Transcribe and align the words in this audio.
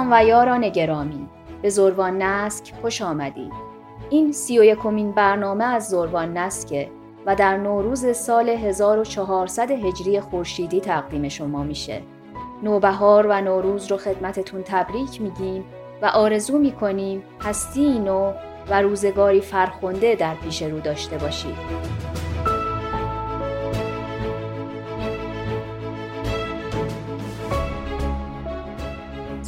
دوستان 0.00 0.20
و 0.20 0.26
یاران 0.26 0.68
گرامی 0.68 1.28
به 1.62 1.70
زروان 1.70 2.22
نسک 2.22 2.72
خوش 2.80 3.02
آمدید 3.02 3.52
این 4.10 4.32
سی 4.32 4.58
و 4.58 4.64
یکمین 4.64 5.12
برنامه 5.12 5.64
از 5.64 5.88
زروان 5.88 6.36
نسکه 6.36 6.88
و 7.26 7.36
در 7.36 7.56
نوروز 7.56 8.16
سال 8.16 8.48
1400 8.48 9.70
هجری 9.70 10.20
خورشیدی 10.20 10.80
تقدیم 10.80 11.28
شما 11.28 11.62
میشه. 11.62 12.02
نوبهار 12.62 13.26
و 13.26 13.40
نوروز 13.40 13.90
رو 13.90 13.96
خدمتتون 13.96 14.62
تبریک 14.62 15.22
میگیم 15.22 15.64
و 16.02 16.06
آرزو 16.06 16.58
می‌کنیم 16.58 17.22
هستی 17.40 17.98
نو 17.98 18.32
و 18.70 18.82
روزگاری 18.82 19.40
فرخنده 19.40 20.14
در 20.14 20.34
پیش 20.34 20.62
رو 20.62 20.80
داشته 20.80 21.18
باشید. 21.18 22.09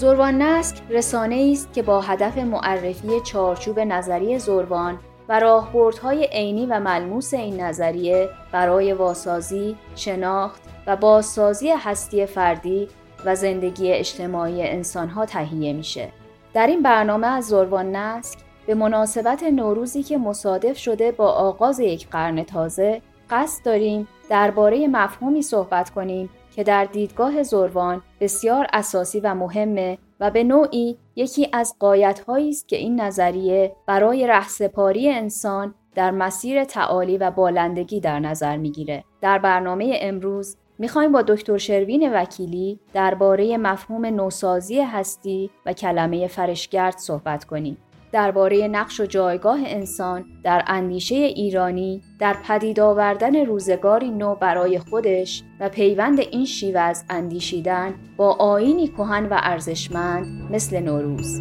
زروان 0.02 0.42
نسک 0.42 0.76
رسانه 0.90 1.50
است 1.52 1.72
که 1.72 1.82
با 1.82 2.00
هدف 2.00 2.38
معرفی 2.38 3.20
چارچوب 3.20 3.80
نظری 3.80 4.38
زروان 4.38 4.98
و 5.28 5.40
راهبردهای 5.40 6.28
عینی 6.32 6.66
و 6.66 6.80
ملموس 6.80 7.34
این 7.34 7.60
نظریه 7.60 8.28
برای 8.52 8.92
واسازی، 8.92 9.76
شناخت 9.96 10.62
و 10.86 10.96
بازسازی 10.96 11.70
هستی 11.70 12.26
فردی 12.26 12.88
و 13.24 13.34
زندگی 13.34 13.92
اجتماعی 13.92 14.62
انسانها 14.62 15.26
تهیه 15.26 15.72
میشه. 15.72 16.08
در 16.54 16.66
این 16.66 16.82
برنامه 16.82 17.26
از 17.26 17.44
زروان 17.44 17.96
نسک 17.96 18.38
به 18.66 18.74
مناسبت 18.74 19.42
نوروزی 19.42 20.02
که 20.02 20.18
مصادف 20.18 20.78
شده 20.78 21.12
با 21.12 21.28
آغاز 21.28 21.80
یک 21.80 22.08
قرن 22.08 22.42
تازه 22.42 23.02
قصد 23.30 23.64
داریم 23.64 24.08
درباره 24.30 24.88
مفهومی 24.88 25.42
صحبت 25.42 25.90
کنیم 25.90 26.30
که 26.56 26.64
در 26.64 26.84
دیدگاه 26.84 27.42
زروان 27.42 28.02
بسیار 28.20 28.66
اساسی 28.72 29.20
و 29.20 29.34
مهمه 29.34 29.98
و 30.20 30.30
به 30.30 30.44
نوعی 30.44 30.96
یکی 31.16 31.48
از 31.52 31.74
قایتهایی 31.78 32.50
است 32.50 32.68
که 32.68 32.76
این 32.76 33.00
نظریه 33.00 33.76
برای 33.86 34.26
رهسپاری 34.26 35.10
انسان 35.10 35.74
در 35.94 36.10
مسیر 36.10 36.64
تعالی 36.64 37.18
و 37.18 37.30
بالندگی 37.30 38.00
در 38.00 38.20
نظر 38.20 38.56
می‌گیره. 38.56 39.04
در 39.20 39.38
برنامه 39.38 39.98
امروز 40.00 40.56
می‌خوایم 40.78 41.12
با 41.12 41.22
دکتر 41.22 41.58
شروین 41.58 42.12
وکیلی 42.14 42.80
درباره 42.94 43.56
مفهوم 43.56 44.06
نوسازی 44.06 44.80
هستی 44.80 45.50
و 45.66 45.72
کلمه 45.72 46.26
فرشگرد 46.26 46.98
صحبت 46.98 47.44
کنیم. 47.44 47.76
درباره 48.12 48.68
نقش 48.68 49.00
و 49.00 49.06
جایگاه 49.06 49.60
انسان 49.66 50.24
در 50.44 50.64
اندیشه 50.66 51.14
ایرانی 51.14 52.00
در 52.18 52.36
پدید 52.48 52.80
آوردن 52.80 53.46
روزگاری 53.46 54.10
نو 54.10 54.34
برای 54.34 54.78
خودش 54.78 55.42
و 55.60 55.68
پیوند 55.68 56.20
این 56.20 56.44
شیوه 56.44 56.80
از 56.80 57.04
اندیشیدن 57.10 57.94
با 58.16 58.32
آینی 58.32 58.88
کهن 58.88 59.26
و 59.26 59.38
ارزشمند 59.42 60.50
مثل 60.50 60.80
نوروز. 60.80 61.40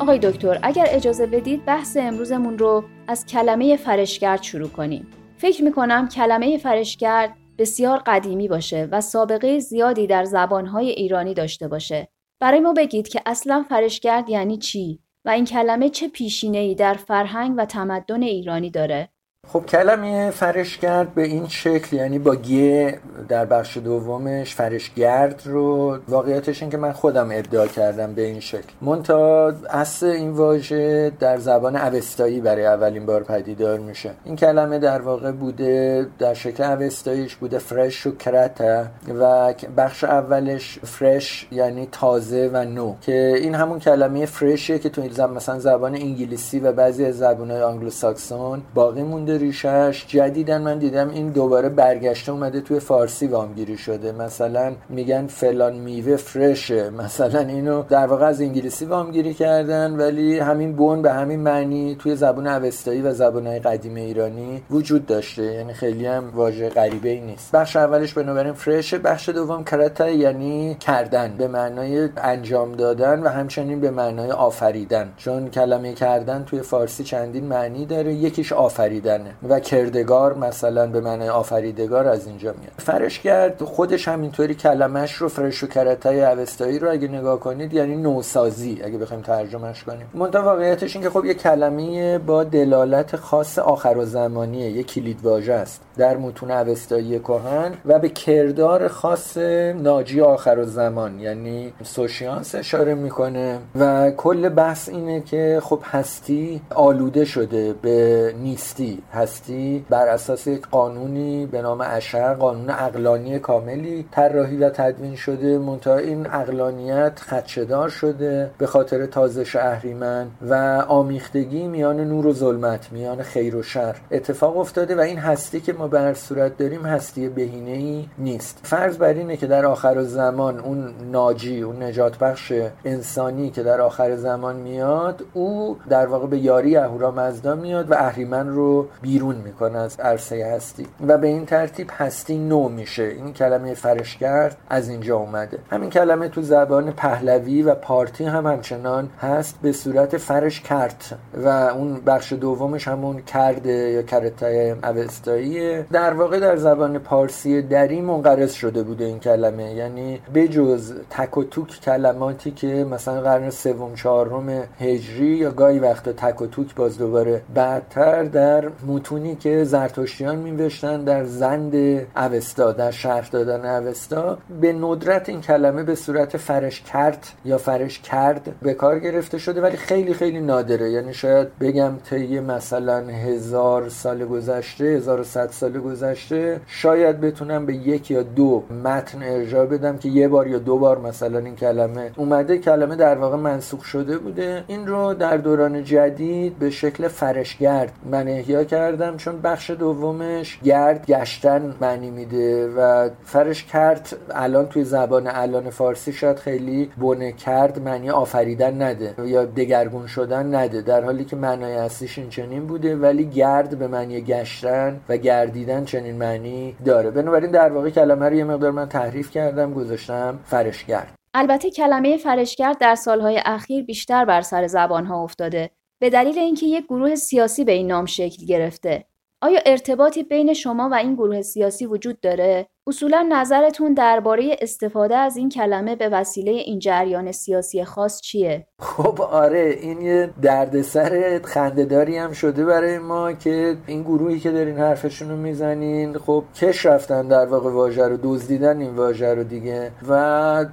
آقای 0.00 0.18
دکتر 0.18 0.58
اگر 0.62 0.86
اجازه 0.88 1.26
بدید 1.26 1.64
بحث 1.64 1.96
امروزمون 1.96 2.58
رو 2.58 2.84
از 3.06 3.26
کلمه 3.26 3.76
فرشگرد 3.76 4.42
شروع 4.42 4.68
کنیم. 4.68 5.06
فکر 5.36 5.64
می‌کنم 5.64 6.08
کلمه 6.08 6.58
فرشگرد 6.58 7.36
بسیار 7.58 8.02
قدیمی 8.06 8.48
باشه 8.48 8.88
و 8.92 9.00
سابقه 9.00 9.58
زیادی 9.58 10.06
در 10.06 10.24
زبانهای 10.24 10.90
ایرانی 10.90 11.34
داشته 11.34 11.68
باشه. 11.68 12.08
برای 12.40 12.60
ما 12.60 12.72
بگید 12.72 13.08
که 13.08 13.22
اصلا 13.26 13.64
فرشگرد 13.68 14.28
یعنی 14.28 14.58
چی 14.58 15.00
و 15.24 15.30
این 15.30 15.44
کلمه 15.44 15.88
چه 15.88 16.08
پیشینه‌ای 16.08 16.74
در 16.74 16.94
فرهنگ 16.94 17.54
و 17.58 17.64
تمدن 17.64 18.22
ایرانی 18.22 18.70
داره؟ 18.70 19.08
خب 19.48 19.66
کلمه 19.66 20.30
فرشگرد 20.30 21.14
به 21.14 21.22
این 21.22 21.48
شکل 21.48 21.96
یعنی 21.96 22.18
با 22.18 22.34
گیه 22.34 22.98
در 23.28 23.44
بخش 23.44 23.76
دومش 23.76 24.54
فرشگرد 24.54 25.42
رو. 25.44 25.98
واقعیتش 26.08 26.62
این 26.62 26.70
که 26.70 26.76
من 26.76 26.92
خودم 26.92 27.28
ادعا 27.32 27.66
کردم 27.66 28.14
به 28.14 28.22
این 28.22 28.40
شکل. 28.40 28.72
منتها 28.80 29.52
اصل 29.70 30.06
این 30.06 30.30
واژه 30.30 31.12
در 31.20 31.38
زبان 31.38 31.76
اوستایی 31.76 32.40
برای 32.40 32.66
اولین 32.66 33.06
بار 33.06 33.22
پدیدار 33.22 33.78
میشه. 33.78 34.10
این 34.24 34.36
کلمه 34.36 34.78
در 34.78 35.00
واقع 35.02 35.32
بوده 35.32 36.06
در 36.18 36.34
شکل 36.34 36.62
اوستاییش 36.62 37.34
بوده 37.36 37.58
فرش 37.58 38.06
و 38.06 38.16
کرته 38.16 38.86
و 39.20 39.54
بخش 39.76 40.04
اولش 40.04 40.78
فرش 40.84 41.48
یعنی 41.50 41.88
تازه 41.92 42.50
و 42.52 42.64
نو. 42.64 42.94
که 43.00 43.34
این 43.36 43.54
همون 43.54 43.78
کلمه 43.78 44.26
fresh 44.26 44.63
یه 44.63 44.78
که 44.78 44.88
تو 44.88 45.26
مثلا 45.26 45.58
زبان 45.58 45.94
انگلیسی 45.94 46.60
و 46.60 46.72
بعضی 46.72 47.04
از 47.04 47.18
زبانهای 47.18 47.62
آنگلوساکسون 47.62 48.62
باقی 48.74 49.02
مونده. 49.02 49.35
ریشش 49.38 50.04
جدیداً. 50.08 50.62
من 50.62 50.78
دیدم 50.78 51.08
این 51.10 51.30
دوباره 51.30 51.68
برگشته 51.68 52.32
اومده 52.32 52.60
توی 52.60 52.80
فارسی 52.80 53.26
وامگیری 53.26 53.78
شده. 53.78 54.12
مثلا 54.12 54.72
میگن 54.88 55.26
فلان 55.26 55.76
میوه 55.76 56.16
fresh 56.16 56.69
ه. 56.69 56.90
مثلا 56.90 57.40
اینو 57.40 57.82
در 57.82 58.06
واقع 58.06 58.26
از 58.26 58.40
انگلیسی 58.40 58.84
وامگیری 58.84 59.34
کردن 59.34 59.96
ولی 59.96 60.38
همین 60.38 60.72
بون 60.72 61.02
به 61.02 61.12
همین 61.12 61.40
معنی 61.40 61.96
توی 61.98 62.16
زبان 62.16 62.46
اوستایی 62.46 63.02
و 63.02 63.12
زبانهای 63.12 63.58
قدیم 63.58 63.94
ایرانی 63.94 64.62
وجود 64.70 65.06
داشته. 65.06 65.42
یعنی 65.42 65.72
خیلی 65.72 66.06
هم 66.06 66.30
واژه 66.34 66.68
غریبه 66.68 67.08
ای 67.08 67.20
نیست. 67.20 67.52
بخش 67.52 67.76
اولش 67.76 68.12
بنابراین 68.12 68.52
فرشه 68.52 68.98
بخش 68.98 69.28
دوم 69.28 69.64
کرتا 69.64 70.08
یعنی 70.08 70.76
کردن. 70.80 71.34
به 71.38 71.48
معنای 71.48 72.08
انجام 72.16 72.72
دادن 72.72 73.22
و 73.22 73.28
همچنین 73.28 73.80
به 73.80 73.90
معنای 73.90 74.30
آفریدن. 74.30 75.12
چون 75.16 75.50
کلمه 75.50 75.92
کردن 75.92 76.44
توی 76.44 76.60
فارسی 76.60 77.04
چندین 77.04 77.44
معنی 77.44 77.86
داره. 77.86 78.14
یکیش 78.14 78.52
آفریدن. 78.52 79.25
و 79.48 79.60
کردگار 79.60 80.34
مثلا 80.34 80.86
به 80.86 81.00
معنای 81.00 81.28
آفریدگار 81.28 82.08
از 82.08 82.26
اینجا 82.26 82.54
میاد. 82.58 82.72
فرشگرد 82.78 83.62
خودش 83.62 84.08
همینطوری 84.08 84.54
کلمش 84.54 85.12
رو 85.12 85.28
فرش 85.28 85.64
و 85.64 85.66
کرتای 85.66 86.24
اوستایی 86.24 86.78
رو 86.78 86.90
اگه 86.90 87.08
نگاه 87.08 87.40
کنید 87.40 87.72
یعنی 87.72 87.96
نوسازی 87.96 88.80
اگه 88.84 88.98
بخوایم 88.98 89.22
ترجمهش 89.22 89.84
کنیم. 89.84 90.06
منتها 90.14 90.42
واقعیتش 90.42 90.96
این 90.96 91.04
که 91.04 91.10
خب 91.10 91.24
یه 91.24 91.34
کلمه 91.34 92.18
با 92.18 92.44
دلالت 92.44 93.16
خاص 93.16 93.58
آخر 93.58 93.96
و 93.96 94.04
زمانیه 94.04 94.70
یه 94.70 94.82
کلید 94.82 95.20
واژه 95.22 95.52
است 95.52 95.82
در 95.96 96.16
متون 96.16 96.50
اوستایی 96.50 97.18
کهن 97.18 97.72
و 97.84 97.98
به 97.98 98.08
کردار 98.08 98.88
خاص 98.88 99.36
ناجی 99.76 100.20
آخر 100.20 100.58
و 100.58 100.64
زمان 100.64 101.20
یعنی 101.20 101.72
سوشیانس 101.82 102.54
اشاره 102.54 102.94
می‌کنه. 102.94 103.58
و 103.78 104.10
کل 104.10 104.48
بحث 104.48 104.88
اینه 104.88 105.20
که 105.20 105.60
خب 105.62 105.80
هستی 105.84 106.60
آلوده 106.74 107.24
شده 107.24 107.72
به 107.82 108.34
نیستی. 108.42 109.02
هستی 109.16 109.84
بر 109.90 110.08
اساس 110.08 110.46
یک 110.46 110.66
قانونی 110.68 111.46
به 111.46 111.62
نام 111.62 111.80
اشر 111.80 112.34
قانون 112.34 112.70
اقلانی 112.70 113.38
کاملی 113.38 114.06
طراحی 114.10 114.56
و 114.56 114.70
تدوین 114.70 115.16
شده. 115.16 115.58
منتها 115.58 115.96
این 115.96 116.26
اقلانیت 116.26 117.20
خدشدار 117.20 117.88
شده 117.88 118.50
به 118.58 118.66
خاطر 118.66 119.06
تازش 119.06 119.56
اهریمن 119.56 120.26
و 120.42 120.54
آمیختگی 120.88 121.66
میان 121.66 122.00
نور 122.00 122.26
و 122.26 122.32
ظلمت 122.32 122.92
میان 122.92 123.22
خیر 123.22 123.56
و 123.56 123.62
شر. 123.62 123.96
اتفاق 124.10 124.58
افتاده 124.58 124.96
و 124.96 125.00
این 125.00 125.18
هستی 125.18 125.60
که 125.60 125.72
ما 125.72 125.88
به 125.88 126.00
هر 126.00 126.14
صورت 126.14 126.56
داریم 126.56 126.86
هستی 126.86 127.28
بهینه 127.28 127.70
ای 127.70 128.08
نیست. 128.18 128.60
فرض 128.62 128.96
بر 128.98 129.12
اینه 129.12 129.36
که 129.36 129.46
در 129.46 129.66
آخر 129.66 130.02
زمان 130.02 130.58
اون 130.58 130.94
ناجی 131.12 131.62
اون 131.62 131.82
نجات 131.82 132.18
بخش 132.18 132.52
انسانی 132.84 133.50
که 133.50 133.62
در 133.62 133.80
آخر 133.80 134.16
زمان 134.16 134.56
میاد 134.56 135.24
او 135.34 135.76
در 135.88 136.06
واقع 136.06 136.26
به 136.26 136.38
یاری 136.38 136.76
اهورامزدا 136.76 137.54
میاد 137.54 137.90
و 137.90 137.94
اهریمن 137.94 138.48
رو 138.48 138.88
بیرون 139.06 139.34
می‌کنه 139.34 139.78
از 139.78 140.00
عرصه 140.00 140.46
هستی. 140.46 140.86
و 141.08 141.18
به 141.18 141.26
این 141.26 141.46
ترتیب 141.46 141.90
هستی 141.92 142.38
نو 142.38 142.68
میشه. 142.68 143.02
این 143.02 143.32
کلمه 143.32 143.74
فرشگرد 143.74 144.56
از 144.68 144.88
اینجا 144.88 145.16
اومده. 145.16 145.58
همین 145.70 145.90
کلمه 145.90 146.28
تو 146.28 146.42
زبان 146.42 146.92
پهلوی 146.92 147.62
و 147.62 147.74
پارتی 147.74 148.24
هم 148.24 148.46
همچنان 148.46 149.08
هست 149.20 149.58
به 149.62 149.72
صورت 149.72 150.16
فرش 150.16 150.60
کرد 150.60 151.18
و 151.34 151.48
اون 151.48 152.00
بخش 152.06 152.32
دومش 152.32 152.88
همون 152.88 153.22
کرده 153.22 153.72
یا 153.72 154.02
کرتای 154.02 154.70
اوستاییه 154.70 155.86
در 155.92 156.14
واقع 156.14 156.40
در 156.40 156.56
زبان 156.56 156.98
پارسی 156.98 157.62
دری 157.62 158.00
منقرض 158.00 158.52
شده 158.52 158.82
بوده 158.82 159.04
این 159.04 159.18
کلمه. 159.18 159.74
یعنی 159.74 160.20
بجز 160.34 160.92
تک 161.10 161.36
و 161.36 161.44
توک 161.44 161.80
کلماتی 161.80 162.50
که 162.50 162.86
مثلا 162.90 163.20
قرن 163.20 163.50
سوم 163.50 163.94
چهارم 163.94 164.48
هجری 164.80 165.26
یا 165.26 165.50
گاهی 165.50 165.78
وقتا 165.78 166.12
تک 166.12 166.42
و 166.42 166.46
توک 166.46 166.74
باز 166.74 166.98
دوباره 166.98 167.42
بعدتر 167.54 168.22
در 168.22 168.68
متونی 168.86 169.36
که 169.36 169.64
زرتشتیان 169.64 170.36
میوشتن 170.36 171.04
در 171.04 171.24
زند 171.24 171.74
اوستا 172.16 172.72
در 172.72 172.90
شرح 172.90 173.28
دادن 173.28 173.66
اوستا 173.66 174.38
به 174.60 174.72
ندرت 174.72 175.28
این 175.28 175.40
کلمه 175.40 175.82
به 175.82 175.94
صورت 175.94 176.36
فرش 176.36 176.80
کرد 176.80 177.26
یا 177.44 177.58
فرش 177.58 177.98
کرد 178.00 178.54
به 178.62 178.74
کار 178.74 178.98
گرفته 178.98 179.38
شده 179.38 179.60
ولی 179.60 179.76
خیلی 179.76 180.14
خیلی 180.14 180.40
نادره. 180.40 180.90
یعنی 180.90 181.14
شاید 181.14 181.58
بگم 181.58 181.92
طی 182.10 182.40
مثلا 182.40 183.06
هزار 183.06 183.88
سال 183.88 184.24
گذشته 184.24 184.84
1100 184.84 185.50
سال 185.50 185.72
گذشته 185.72 186.60
شاید 186.66 187.20
بتونم 187.20 187.66
به 187.66 187.74
یک 187.74 188.10
یا 188.10 188.22
دو 188.22 188.62
متن 188.84 189.22
ارجاع 189.22 189.66
بدم 189.66 189.98
که 189.98 190.08
یه 190.08 190.28
بار 190.28 190.46
یا 190.46 190.58
دو 190.58 190.78
بار 190.78 190.98
مثلا 190.98 191.38
این 191.38 191.56
کلمه 191.56 192.10
اومده. 192.16 192.58
کلمه 192.58 192.96
در 192.96 193.18
واقع 193.18 193.36
منسوخ 193.36 193.84
شده 193.84 194.18
بوده. 194.18 194.64
این 194.66 194.86
رو 194.86 195.14
در 195.14 195.36
دوران 195.36 195.84
جدید 195.84 196.58
به 196.58 196.70
شکل 196.70 197.08
فرشگرد 197.08 197.92
من 198.10 198.28
احیا 198.28 198.64
کردم 198.76 199.16
چون 199.16 199.40
بخش 199.40 199.70
دومش 199.70 200.58
گرد 200.64 201.06
گشتن 201.06 201.74
معنی 201.80 202.10
میده 202.10 202.68
و 202.68 203.10
فرش 203.24 203.64
کرد 203.64 204.16
الان 204.30 204.68
توی 204.68 204.84
زبان 204.84 205.26
الان 205.26 205.70
فارسی 205.70 206.12
شاید 206.12 206.38
خیلی 206.38 206.90
بونه 206.96 207.32
کرد 207.32 207.82
معنی 207.82 208.10
آفریدن 208.10 208.82
نده 208.82 209.14
یا 209.18 209.44
دگرگون 209.44 210.06
شدن 210.06 210.54
نده. 210.54 210.80
در 210.82 211.04
حالی 211.04 211.24
که 211.24 211.36
معنای 211.36 211.74
اصلیش 211.74 212.18
این 212.18 212.28
چنین 212.28 212.66
بوده 212.66 212.96
ولی 212.96 213.24
گرد 213.24 213.78
به 213.78 213.86
معنی 213.88 214.20
گشتن 214.20 215.00
و 215.08 215.16
گردیدن 215.16 215.84
چنین 215.84 216.16
معنی 216.16 216.76
داره. 216.84 217.10
بنابراین 217.10 217.50
در 217.50 217.72
واقع 217.72 217.90
کلمه 217.90 218.28
رو 218.28 218.34
یه 218.34 218.44
مقدار 218.44 218.70
من 218.70 218.88
تحریف 218.88 219.30
کردم 219.30 219.74
گذاشتم 219.74 220.38
فرشگرد 220.44 221.12
البته 221.34 221.70
کلمه 221.70 222.16
فرشگرد 222.16 222.78
در 222.78 222.94
سالهای 222.94 223.40
اخیر 223.44 223.84
بیشتر 223.84 224.24
بر 224.24 224.40
سر 224.40 224.66
زبانها 224.66 225.22
افتاده. 225.22 225.70
به 225.98 226.10
دلیل 226.10 226.38
اینکه 226.38 226.66
یک 226.66 226.84
گروه 226.84 227.14
سیاسی 227.14 227.64
به 227.64 227.72
این 227.72 227.86
نام 227.86 228.06
شکل 228.06 228.46
گرفته. 228.46 229.06
آیا 229.42 229.60
ارتباطی 229.66 230.22
بین 230.22 230.54
شما 230.54 230.88
و 230.92 230.94
این 230.94 231.14
گروه 231.14 231.42
سیاسی 231.42 231.86
وجود 231.86 232.20
داره؟ 232.20 232.68
اصولا 232.88 233.26
نظرتون 233.32 233.94
درباره 233.94 234.56
استفاده 234.60 235.16
از 235.16 235.36
این 235.36 235.48
کلمه 235.48 235.96
به 235.96 236.08
وسیله 236.08 236.50
این 236.50 236.78
جریان 236.78 237.32
سیاسی 237.32 237.84
خاص 237.84 238.20
چیه؟ 238.20 238.66
خب 238.78 239.20
آره 239.20 239.76
این 239.80 240.00
یه 240.00 240.30
دردسر 240.42 241.40
خندهداری 241.44 242.18
هم 242.18 242.32
شده 242.32 242.64
برای 242.64 242.98
ما 242.98 243.32
که 243.32 243.76
این 243.86 244.02
گروهی 244.02 244.40
که 244.40 244.50
دارین 244.50 244.78
حرفشون 244.78 245.28
رو 245.28 245.36
می‌زنین 245.36 246.18
خب 246.18 246.44
کش 246.54 246.86
رفتن 246.86 247.28
در 247.28 247.46
واقع 247.46 247.70
واژه 247.70 248.08
رو 248.08 248.18
دزدیدن 248.22 248.80
این 248.80 248.94
واژه 248.96 249.34
رو 249.34 249.44
دیگه 249.44 249.90
و 250.08 250.14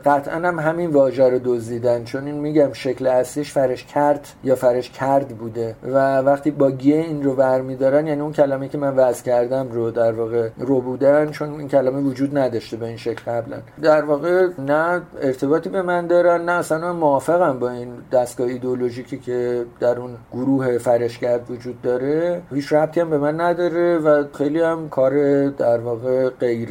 قطعا 0.05 0.35
هم 0.35 0.59
همین 0.59 0.89
واژه 0.89 1.29
رو 1.29 1.39
دزدیدن 1.45 2.03
چون 2.03 2.25
این 2.25 2.35
میگم 2.35 2.73
شکل 2.73 3.07
اصلیش 3.07 3.51
فرش 3.51 3.85
کرد 3.85 4.27
یا 4.43 4.55
فرش 4.55 4.89
کرد 4.89 5.27
بوده 5.27 5.75
و 5.83 6.21
وقتی 6.21 6.51
با 6.51 6.71
گیه 6.71 6.95
این 6.95 7.23
رو 7.23 7.35
برمیدارن 7.35 8.07
یعنی 8.07 8.21
اون 8.21 8.33
کلمه 8.33 8.69
که 8.69 8.77
من 8.77 8.95
وضع 8.95 9.23
کردم 9.23 9.71
رو 9.71 9.91
در 9.91 10.11
واقع 10.11 10.49
رو 10.57 10.81
بودن 10.81 11.31
چون 11.31 11.59
این 11.59 11.67
کلمه 11.67 12.02
وجود 12.03 12.37
نداشته 12.37 12.77
به 12.77 12.85
این 12.85 12.97
شکل 12.97 13.31
قبلا. 13.31 13.57
در 13.81 14.05
واقع 14.05 14.47
نه 14.59 15.01
ارتباطی 15.21 15.69
به 15.69 15.81
من 15.81 16.07
دارن 16.07 16.45
نه 16.45 16.51
اصلا 16.51 16.93
موافقم 16.93 17.59
با 17.59 17.69
این 17.69 17.89
دستگاه 18.11 18.47
ایدئولوژیکی 18.47 19.17
که 19.17 19.65
در 19.79 19.99
اون 19.99 20.11
گروه 20.33 20.77
فرشگرد 20.77 21.51
وجود 21.51 21.81
داره. 21.81 22.41
هیچ 22.53 22.73
ربطی 22.73 22.99
هم 22.99 23.09
به 23.09 23.17
من 23.17 23.41
نداره 23.41 23.97
و 23.97 24.23
خیلی 24.33 24.61
هم 24.61 24.89
کار 24.89 25.47
در 25.49 25.77
واقع 25.77 26.29
غیر 26.29 26.69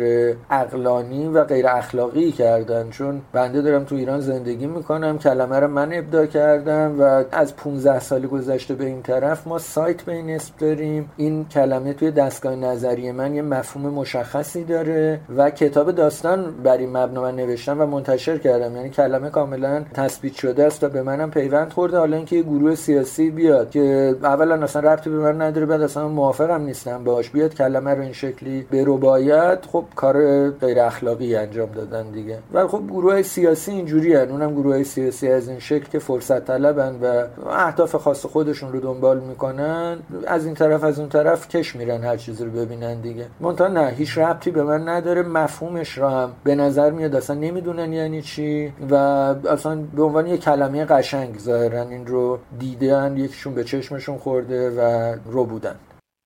اقلانی 0.51 1.29
و 1.29 1.45
غیر 1.45 1.67
اخلاقی 1.69 2.33
کردن. 2.33 2.91
چون 2.91 3.21
بنده 3.33 3.63
دارم 3.63 3.85
تو 3.85 3.95
ایران 3.95 4.21
زندگی 4.21 4.67
می‌کنم 4.67 5.19
کلمه 5.19 5.61
رو 5.61 5.69
من 5.69 5.93
ابدا 5.93 6.27
کردم 6.27 7.01
و 7.01 7.25
از 7.33 7.57
15 7.57 8.01
سال 8.01 8.27
گذشته 8.27 8.75
به 8.75 8.85
این 8.85 9.03
طرف 9.03 9.47
ما 9.47 9.59
سایت 9.59 10.03
به 10.03 10.13
این 10.13 10.31
اسم 10.31 10.55
داریم. 10.59 11.11
این 11.17 11.45
کلمه 11.49 11.93
توی 11.93 12.11
دستگاه 12.11 12.57
نظری 12.57 13.13
من 13.13 13.35
یه 13.35 13.43
مفهوم 13.43 13.93
مشخصی 13.95 14.65
داره. 14.65 15.21
و 15.37 15.51
کتاب 15.51 15.91
داستان 15.91 16.55
بر 16.65 16.77
این 16.77 16.97
مبنا 16.97 17.23
من 17.23 17.37
نوشتم 17.37 17.81
و 17.81 17.87
منتشر 17.87 18.39
کردم. 18.39 18.77
یعنی 18.77 18.91
کلمه 18.91 19.31
کاملا 19.31 19.85
تثبیت 19.95 20.35
شده 20.35 20.65
است 20.65 20.85
و 20.85 20.89
به 20.89 21.03
منم 21.03 21.31
پیوند 21.31 21.73
خورده. 21.73 21.99
حالا 21.99 22.17
اینکه 22.17 22.37
یه 22.37 22.43
گروه 22.43 22.75
سیاسی 22.75 23.31
بیاد 23.31 23.71
که 23.71 24.15
اولا 24.23 24.55
اصلا 24.55 24.93
ربطی 24.93 25.11
به 25.11 25.19
من 25.19 25.43
نداره 25.43 25.67
بعد 25.67 25.83
اصلا 25.83 26.09
موافقم 26.09 26.63
نیستم 26.63 27.05
باش 27.05 27.31
بیاد 27.31 27.55
کلمه 27.55 27.95
رو 27.95 28.03
این 28.03 28.13
شکلی 28.13 28.67
به 28.71 28.85
باید 28.85 29.59
خب 29.73 29.85
کار 29.97 30.51
غیر 30.51 30.81
اخلاقی 30.81 31.37
انجام 31.37 31.69
دادن 31.75 32.11
دیگه. 32.11 32.39
و 32.53 32.69
خب 32.69 32.83
گروه 32.87 33.23
سیاسی 33.23 33.71
اینجوری 33.71 34.15
هن. 34.15 34.31
اونم 34.31 34.55
گروه 34.55 34.83
سیاسی 34.83 35.29
از 35.29 35.49
این 35.49 35.59
شکل 35.59 35.89
که 35.93 35.99
فرصت 35.99 36.45
طلبن 36.45 36.99
و 37.03 37.25
اهداف 37.51 37.95
خاص 37.95 38.27
خودشون 38.27 38.73
رو 38.73 38.81
دنبال 38.81 39.21
می‌کنن. 39.21 39.97
از 40.27 40.47
این 40.47 40.55
طرف 40.55 40.85
از 40.85 40.99
اون 40.99 41.09
طرف 41.09 41.49
کش 41.49 41.77
میرن 41.77 42.05
هر 42.05 42.17
چیزی 42.17 42.45
رو 42.45 42.51
ببینن 42.51 43.01
دیگه. 43.01 43.25
منتها 43.41 43.69
نه 43.69 43.87
هیچ 43.89 44.19
ربطی 44.19 44.51
به 44.51 44.63
من 44.63 44.89
نداره. 44.89 45.12
مفهومش 45.15 45.99
رو 45.99 46.09
هم 46.09 46.33
به 46.45 46.55
نظر 46.55 46.91
میاد 46.91 47.15
اصلا 47.15 47.37
نمی‌دونن 47.37 47.93
یعنی 47.93 48.23
چی 48.23 48.73
و 48.91 48.95
اصلا 48.95 49.77
به 49.77 50.03
عنوان 50.03 50.27
یه 50.27 50.39
کلمه 50.39 50.85
قشنگ 50.85 51.39
ظاهرا 51.39 51.83
این 51.83 52.07
رو 52.07 52.39
دیدن 52.59 53.17
یکیشون 53.17 53.55
به 53.55 53.65
چشمشون 53.65 54.19
خورده 54.19 54.71
و 54.71 55.15
رو 55.25 55.45
بودن 55.45 55.77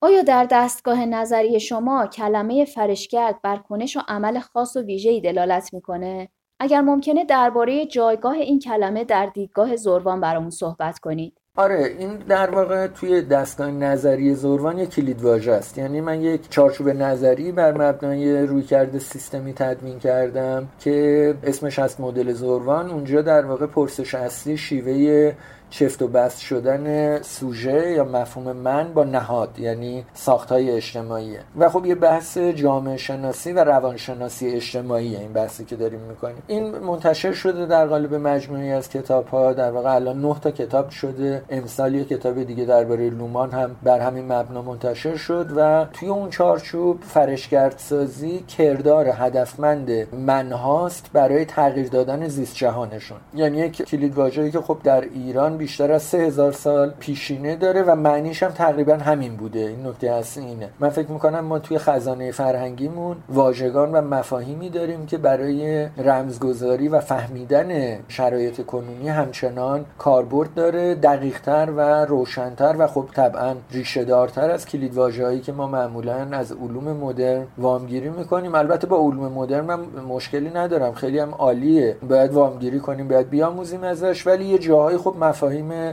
آیا 0.02 0.22
در 0.22 0.46
دستگاه 0.50 1.06
نظری 1.06 1.60
شما 1.60 2.06
کلمه 2.06 2.64
فرشگرد 2.64 3.42
بر 3.42 3.56
کنش 3.56 3.96
و 3.96 4.00
عمل 4.08 4.40
خاص 4.40 4.76
و 4.76 4.82
ویژه‌ای 4.82 5.20
دلالت 5.20 5.74
می‌کنه؟ 5.74 6.28
اگر 6.60 6.80
ممکنه 6.80 7.24
درباره 7.24 7.86
جایگاه 7.86 8.34
این 8.34 8.58
کلمه 8.58 9.04
در 9.04 9.26
دیدگاه 9.26 9.76
زروان 9.76 10.20
برامون 10.20 10.50
صحبت 10.50 10.98
کنید. 10.98 11.40
آره 11.58 11.94
این 11.98 12.16
در 12.16 12.50
واقع 12.50 12.86
توی 12.86 13.22
دستگاه 13.22 13.70
نظری 13.70 14.34
زروان 14.34 14.78
یک 14.78 14.90
کلید 14.90 15.22
واژه 15.22 15.52
است. 15.52 15.78
یعنی 15.78 16.00
من 16.00 16.20
یک 16.20 16.50
چارچوب 16.50 16.88
نظری 16.88 17.52
بر 17.52 17.72
مبنای 17.72 18.46
رویکرد 18.46 18.98
سیستمی 18.98 19.52
تدوین 19.52 19.98
کردم 19.98 20.68
که 20.80 21.34
اسمش 21.44 21.78
هست 21.78 22.00
مدل 22.00 22.32
زروان 22.32 22.90
اونجا 22.90 23.22
در 23.22 23.44
واقع 23.44 23.66
پرسش 23.66 24.14
اصلی 24.14 24.56
شیوه 24.56 25.32
چفت 25.70 26.02
و 26.02 26.08
بست 26.08 26.40
شدن 26.40 27.22
سوژه 27.22 27.90
یا 27.90 28.04
مفهوم 28.04 28.52
من 28.52 28.92
با 28.94 29.04
نهاد 29.04 29.58
یعنی 29.58 30.04
ساختهای 30.14 30.70
اجتماعیه 30.70 31.40
و 31.58 31.68
خب 31.68 31.86
یه 31.86 31.94
بحث 31.94 32.38
جامعه 32.38 32.96
شناسی 32.96 33.52
و 33.52 33.64
روانشناسی 33.64 34.48
اجتماعی 34.48 35.16
این 35.16 35.32
بحثی 35.32 35.64
که 35.64 35.76
داریم 35.76 36.00
می‌کنیم. 36.00 36.42
این 36.46 36.78
منتشر 36.78 37.32
شده 37.32 37.66
در 37.66 37.86
قالب 37.86 38.14
مجموعی 38.14 38.72
از 38.72 38.88
کتاب 38.88 39.28
ها 39.28 39.52
در 39.52 39.70
واقع 39.70 39.94
الان 39.94 40.20
9 40.20 40.36
تا 40.40 40.50
کتاب 40.50 40.90
شده. 40.90 41.42
امسال 41.50 41.94
یه 41.94 42.04
کتاب 42.04 42.42
دیگه 42.42 42.64
درباره 42.64 43.10
لومان 43.10 43.50
هم 43.50 43.76
بر 43.82 44.00
همین 44.00 44.32
مبنا 44.32 44.62
منتشر 44.62 45.16
شد 45.16 45.46
و 45.56 45.86
توی 45.92 46.08
اون 46.08 46.30
چارچوب 46.30 47.02
فرشگرد 47.02 47.74
سازی 47.78 48.38
کردار 48.38 49.08
هدفمند 49.08 50.14
منهاست 50.14 51.10
برای 51.12 51.44
تغییر 51.44 51.88
دادن 51.88 52.28
زیست 52.28 52.56
جهانشون. 52.56 53.18
یعنی 53.35 53.58
یک 53.58 53.82
کلید 53.82 54.14
واژه‌ای 54.14 54.50
که 54.50 54.61
خب 54.61 54.78
در 54.85 55.00
ایران 55.00 55.55
بیشتر 55.56 55.92
از 55.92 56.02
سه 56.02 56.18
هزار 56.18 56.52
سال 56.52 56.92
پیشینه 57.00 57.56
داره 57.56 57.82
و 57.82 57.94
معنیش 57.94 58.42
هم 58.42 58.50
تقریبا 58.50 58.94
همین 58.94 59.36
بوده. 59.36 59.58
این 59.58 59.86
نکته 59.86 60.10
اصلی 60.10 60.44
اینه. 60.44 60.68
من 60.80 60.88
فکر 60.88 61.10
می‌کنم 61.10 61.40
ما 61.40 61.58
توی 61.58 61.78
خزانه 61.78 62.32
فرهنگیمون 62.32 63.16
واژگان 63.28 63.92
و 63.92 64.00
مفاهیمی 64.00 64.70
داریم 64.70 65.06
که 65.06 65.18
برای 65.18 65.86
رمزگذاری 65.98 66.88
و 66.88 67.00
فهمیدن 67.00 67.98
شرایط 68.08 68.66
کنونی 68.66 69.08
همچنان 69.08 69.84
کاربرد 69.98 70.54
داره 70.54 70.94
دقیقتر 70.94 71.68
و 71.76 71.80
روشنتر 72.04 72.75
و 72.78 72.86
خب 72.86 73.04
طبعا 73.14 73.54
ریشه 73.70 74.04
دارتر 74.04 74.50
از 74.50 74.66
کلید 74.66 74.94
واژه‌ای 74.94 75.40
که 75.40 75.52
ما 75.52 75.66
معمولا 75.66 76.26
از 76.32 76.52
علوم 76.52 76.96
مدرن 76.96 77.46
وامگیری 77.58 78.08
می‌کنیم. 78.08 78.54
البته 78.54 78.86
با 78.86 78.96
علوم 78.96 79.32
مدرن 79.32 79.64
من 79.64 79.80
مشکلی 80.08 80.50
ندارم. 80.50 80.92
خیلی 80.94 81.18
هم 81.18 81.34
عالیه. 81.34 81.96
باید 82.08 82.32
وامگیری 82.32 82.80
کنیم 82.80 83.08
باید 83.08 83.30
بیاموزیم 83.30 83.82
ازش 83.82 84.26
ولی 84.26 84.44
یه 84.44 84.58
جاهای 84.58 84.96
خب 84.96 85.14
مفاهیم 85.20 85.45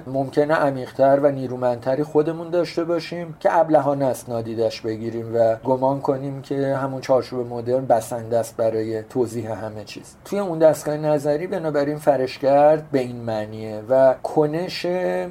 ممکنه 0.08 0.54
عمیقتر 0.54 1.20
و 1.24 1.32
نیرومندتری 1.32 2.04
خودمون 2.04 2.50
داشته 2.50 2.84
باشیم 2.84 3.36
که 3.40 3.58
ابلهانه 3.58 4.06
است 4.06 4.30
نادیدش 4.30 4.82
بگیریم 4.82 5.36
و 5.36 5.56
گمان 5.56 6.02
کنیم 6.02 6.42
که 6.42 6.76
همون 6.76 7.02
چارچوب 7.02 7.48
مدرن 7.48 7.86
بسنده 7.86 8.38
است 8.38 8.58
برای 8.58 9.04
توضیح 9.04 9.66
همه 9.66 9.84
چیز. 9.84 10.16
توی 10.26 10.40
اون 10.40 10.60
دستگاه 10.60 10.98
نظری 10.98 11.48
بنابراین 11.48 11.98
فرشگرد 11.98 12.92
به 12.92 13.00
این 13.00 13.22
معنیه 13.22 13.84
و 13.90 14.14
کنش 14.24 14.86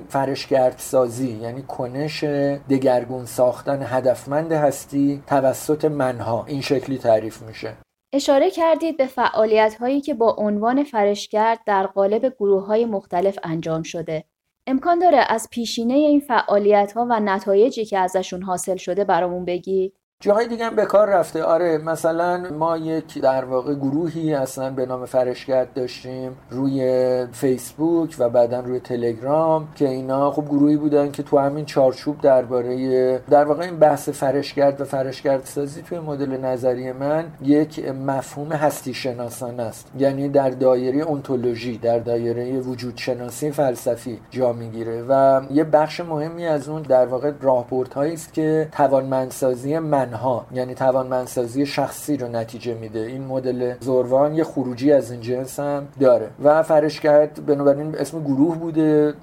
فرشگرد 0.08 0.74
سازی 0.78 1.30
یعنی 1.30 1.62
کنش 1.62 2.24
دگرگون 2.70 3.24
ساختن 3.26 3.82
هدفمند 3.82 4.52
هستی 4.52 5.22
توسط 5.26 5.84
منها. 5.84 6.44
این 6.46 6.60
شکلی 6.60 6.98
تعریف 6.98 7.42
میشه. 7.42 7.72
اشاره 8.14 8.50
کردید 8.50 8.96
به 8.96 9.06
فعالیت 9.06 9.74
هایی 9.74 10.00
که 10.00 10.14
با 10.14 10.36
عنوان 10.38 10.84
فرشگرد 10.84 11.64
در 11.66 11.86
قالب 11.86 12.34
گروه 12.38 12.66
های 12.66 12.84
مختلف 12.84 13.38
انجام 13.42 13.82
شده. 13.82 14.24
امکان 14.66 14.98
داره 14.98 15.24
از 15.28 15.48
پیشینه 15.50 15.94
این 15.94 16.20
فعالیت 16.20 16.92
ها 16.92 17.06
و 17.10 17.20
نتایجی 17.20 17.84
که 17.84 17.98
ازشون 17.98 18.42
حاصل 18.42 18.76
شده 18.76 19.04
برامون 19.04 19.44
بگید؟ 19.44 19.94
جاهای 20.22 20.48
دیگه 20.48 20.64
هم 20.64 20.76
به 20.76 20.84
کار 20.84 21.08
رفته. 21.08 21.42
آره 21.42 21.78
مثلا 21.78 22.42
ما 22.58 22.76
یک 22.76 23.20
در 23.20 23.44
واقع 23.44 23.74
گروهی 23.74 24.34
اصلا 24.34 24.70
به 24.70 24.86
نام 24.86 25.04
فرشگرد 25.04 25.72
داشتیم 25.72 26.36
روی 26.50 27.26
فیسبوک 27.32 28.16
و 28.18 28.28
بعدا 28.28 28.60
روی 28.60 28.80
تلگرام 28.80 29.68
که 29.74 29.88
اینا 29.88 30.30
خب 30.30 30.44
گروهی 30.44 30.76
بودن 30.76 31.10
که 31.10 31.22
تو 31.22 31.38
همین 31.38 31.64
چارچوب 31.64 32.20
درباره 32.20 33.18
در 33.18 33.44
واقع 33.44 33.64
این 33.64 33.76
بحث 33.76 34.08
فرشگرد 34.08 34.80
و 34.80 34.84
فرشگرد 34.84 35.44
سازی 35.44 35.82
توی 35.82 35.98
مدل 35.98 36.36
نظری 36.36 36.92
من 36.92 37.24
یک 37.42 37.88
مفهوم 37.88 38.52
هستی 38.52 38.94
شناسانه 38.94 39.62
است. 39.62 39.90
یعنی 39.98 40.28
در 40.28 40.50
دایره 40.50 41.00
اونتولوژی 41.00 41.78
در 41.78 41.98
دایره 41.98 42.60
وجود 42.60 42.96
شناسی 42.96 43.50
فلسفی 43.50 44.18
جا 44.30 44.52
می‌گیره 44.52 45.04
و 45.08 45.40
یه 45.50 45.64
بخش 45.64 46.00
مهمی 46.00 46.46
از 46.46 46.68
اون 46.68 46.82
در 46.82 47.06
واقع 47.06 47.32
راهبردهایی 47.40 48.12
است 48.12 48.34
که 48.34 48.68
توانمندسازی 48.72 49.78
منها 50.12 50.46
یعنی 50.54 50.74
توانمندسازی 50.74 51.66
شخصی 51.66 52.16
رو 52.16 52.28
نتیجه 52.28 52.74
میده. 52.74 52.98
این 53.00 53.24
مدل 53.24 53.74
زوروان 53.80 54.34
یه 54.34 54.44
خروجی 54.44 54.92
از 54.92 55.10
این 55.10 55.20
جنس 55.20 55.60
هم 55.60 55.88
داره 56.00 56.28
و 56.44 56.62
فرشگرد 56.62 57.46
بنابراین 57.46 57.94
اسم 57.98 58.20
گروه 58.20 58.58
بوده. 58.58 59.14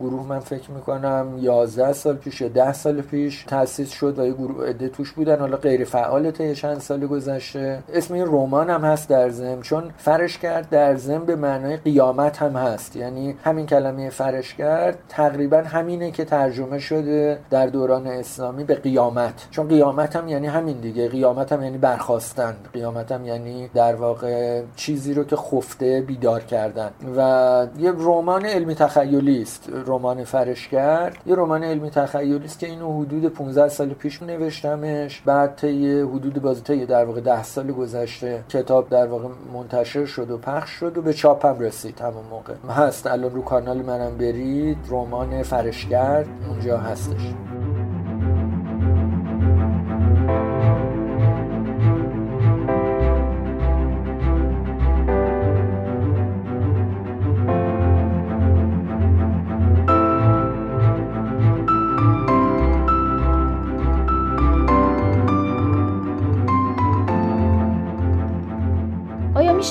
گروه 0.00 0.26
من 0.26 0.38
فکر 0.38 0.70
می‌کنم 0.70 1.26
11 1.40 1.92
سال 1.92 2.16
پیش 2.16 2.40
یا 2.40 2.48
10 2.48 2.72
سال 2.72 3.00
پیش 3.00 3.44
تاسیس 3.48 3.90
شد 3.90 4.18
و 4.18 4.26
یه 4.26 4.32
گروه 4.32 4.68
عده 4.68 4.88
توش 4.88 5.12
بودن. 5.12 5.38
حالا 5.38 5.56
غیر 5.56 5.84
فعال 5.84 6.30
تا 6.30 6.54
چند 6.54 6.78
سال 6.78 7.06
گذشته. 7.06 7.82
اسم 7.94 8.14
این 8.14 8.26
رمان 8.26 8.70
هم 8.70 8.84
هست 8.84 9.08
در 9.08 9.28
زم 9.28 9.60
چون 9.60 9.84
فرشگرد 9.96 10.70
در 10.70 10.96
زم 10.96 11.24
به 11.24 11.36
معنای 11.36 11.76
قیامت 11.76 12.42
هم 12.42 12.56
هست. 12.56 12.96
یعنی 12.96 13.36
همین 13.44 13.66
کلمه 13.66 14.10
فرشگرد 14.10 14.98
تقریبا 15.08 15.58
همینه 15.58 16.10
که 16.10 16.24
ترجمه 16.24 16.78
شده 16.78 17.38
در 17.50 17.66
دوران 17.66 18.06
اسلامی 18.06 18.64
به 18.64 18.74
قیامت. 18.74 19.46
چون 19.50 19.68
قیامت 19.68 20.16
هم 20.16 20.28
یعنی 20.32 20.46
همین 20.46 20.80
دیگه. 20.80 21.08
قیامت 21.08 21.52
هم 21.52 21.62
یعنی 21.62 21.78
برخواستن. 21.78 22.56
قیامت 22.72 23.12
هم 23.12 23.24
یعنی 23.24 23.68
در 23.74 23.94
واقع 23.94 24.62
چیزی 24.76 25.14
رو 25.14 25.24
که 25.24 25.36
خفته 25.36 26.00
بیدار 26.00 26.40
کردن. 26.40 26.90
و 27.16 27.66
یه 27.78 27.92
رمان 27.96 28.44
علمی 28.44 28.74
تخیلی 28.74 29.42
است 29.42 29.68
رمان 29.86 30.24
فرشگرد. 30.24 31.16
یه 31.26 31.34
رمان 31.34 31.64
علمی 31.64 31.90
تخیلی 31.90 32.44
است 32.44 32.58
که 32.58 32.66
اینو 32.66 33.02
حدود 33.02 33.26
15 33.26 33.68
سال 33.68 33.88
پیش 33.88 34.22
نوشتمش. 34.22 35.20
بعد 35.20 35.56
طی 35.56 36.00
حدود 36.00 36.42
باز 36.42 36.62
در 36.64 37.04
واقع 37.04 37.20
10 37.20 37.42
سال 37.42 37.72
گذشته 37.72 38.44
کتاب 38.48 38.88
در 38.88 39.06
واقع 39.06 39.28
منتشر 39.54 40.06
شد 40.06 40.30
و 40.30 40.38
پخش 40.38 40.70
شد 40.70 40.98
و 40.98 41.02
به 41.02 41.12
چاپم 41.12 41.58
رسید 41.58 42.00
همون 42.00 42.24
موقع. 42.30 42.54
هست. 42.82 43.06
الان 43.06 43.30
رو 43.30 43.42
کانال 43.42 43.82
منم 43.82 44.18
برید. 44.18 44.78
رمان 44.88 45.42
فرشگرد. 45.42 46.26
اونجا 46.48 46.78
هستش. 46.78 47.34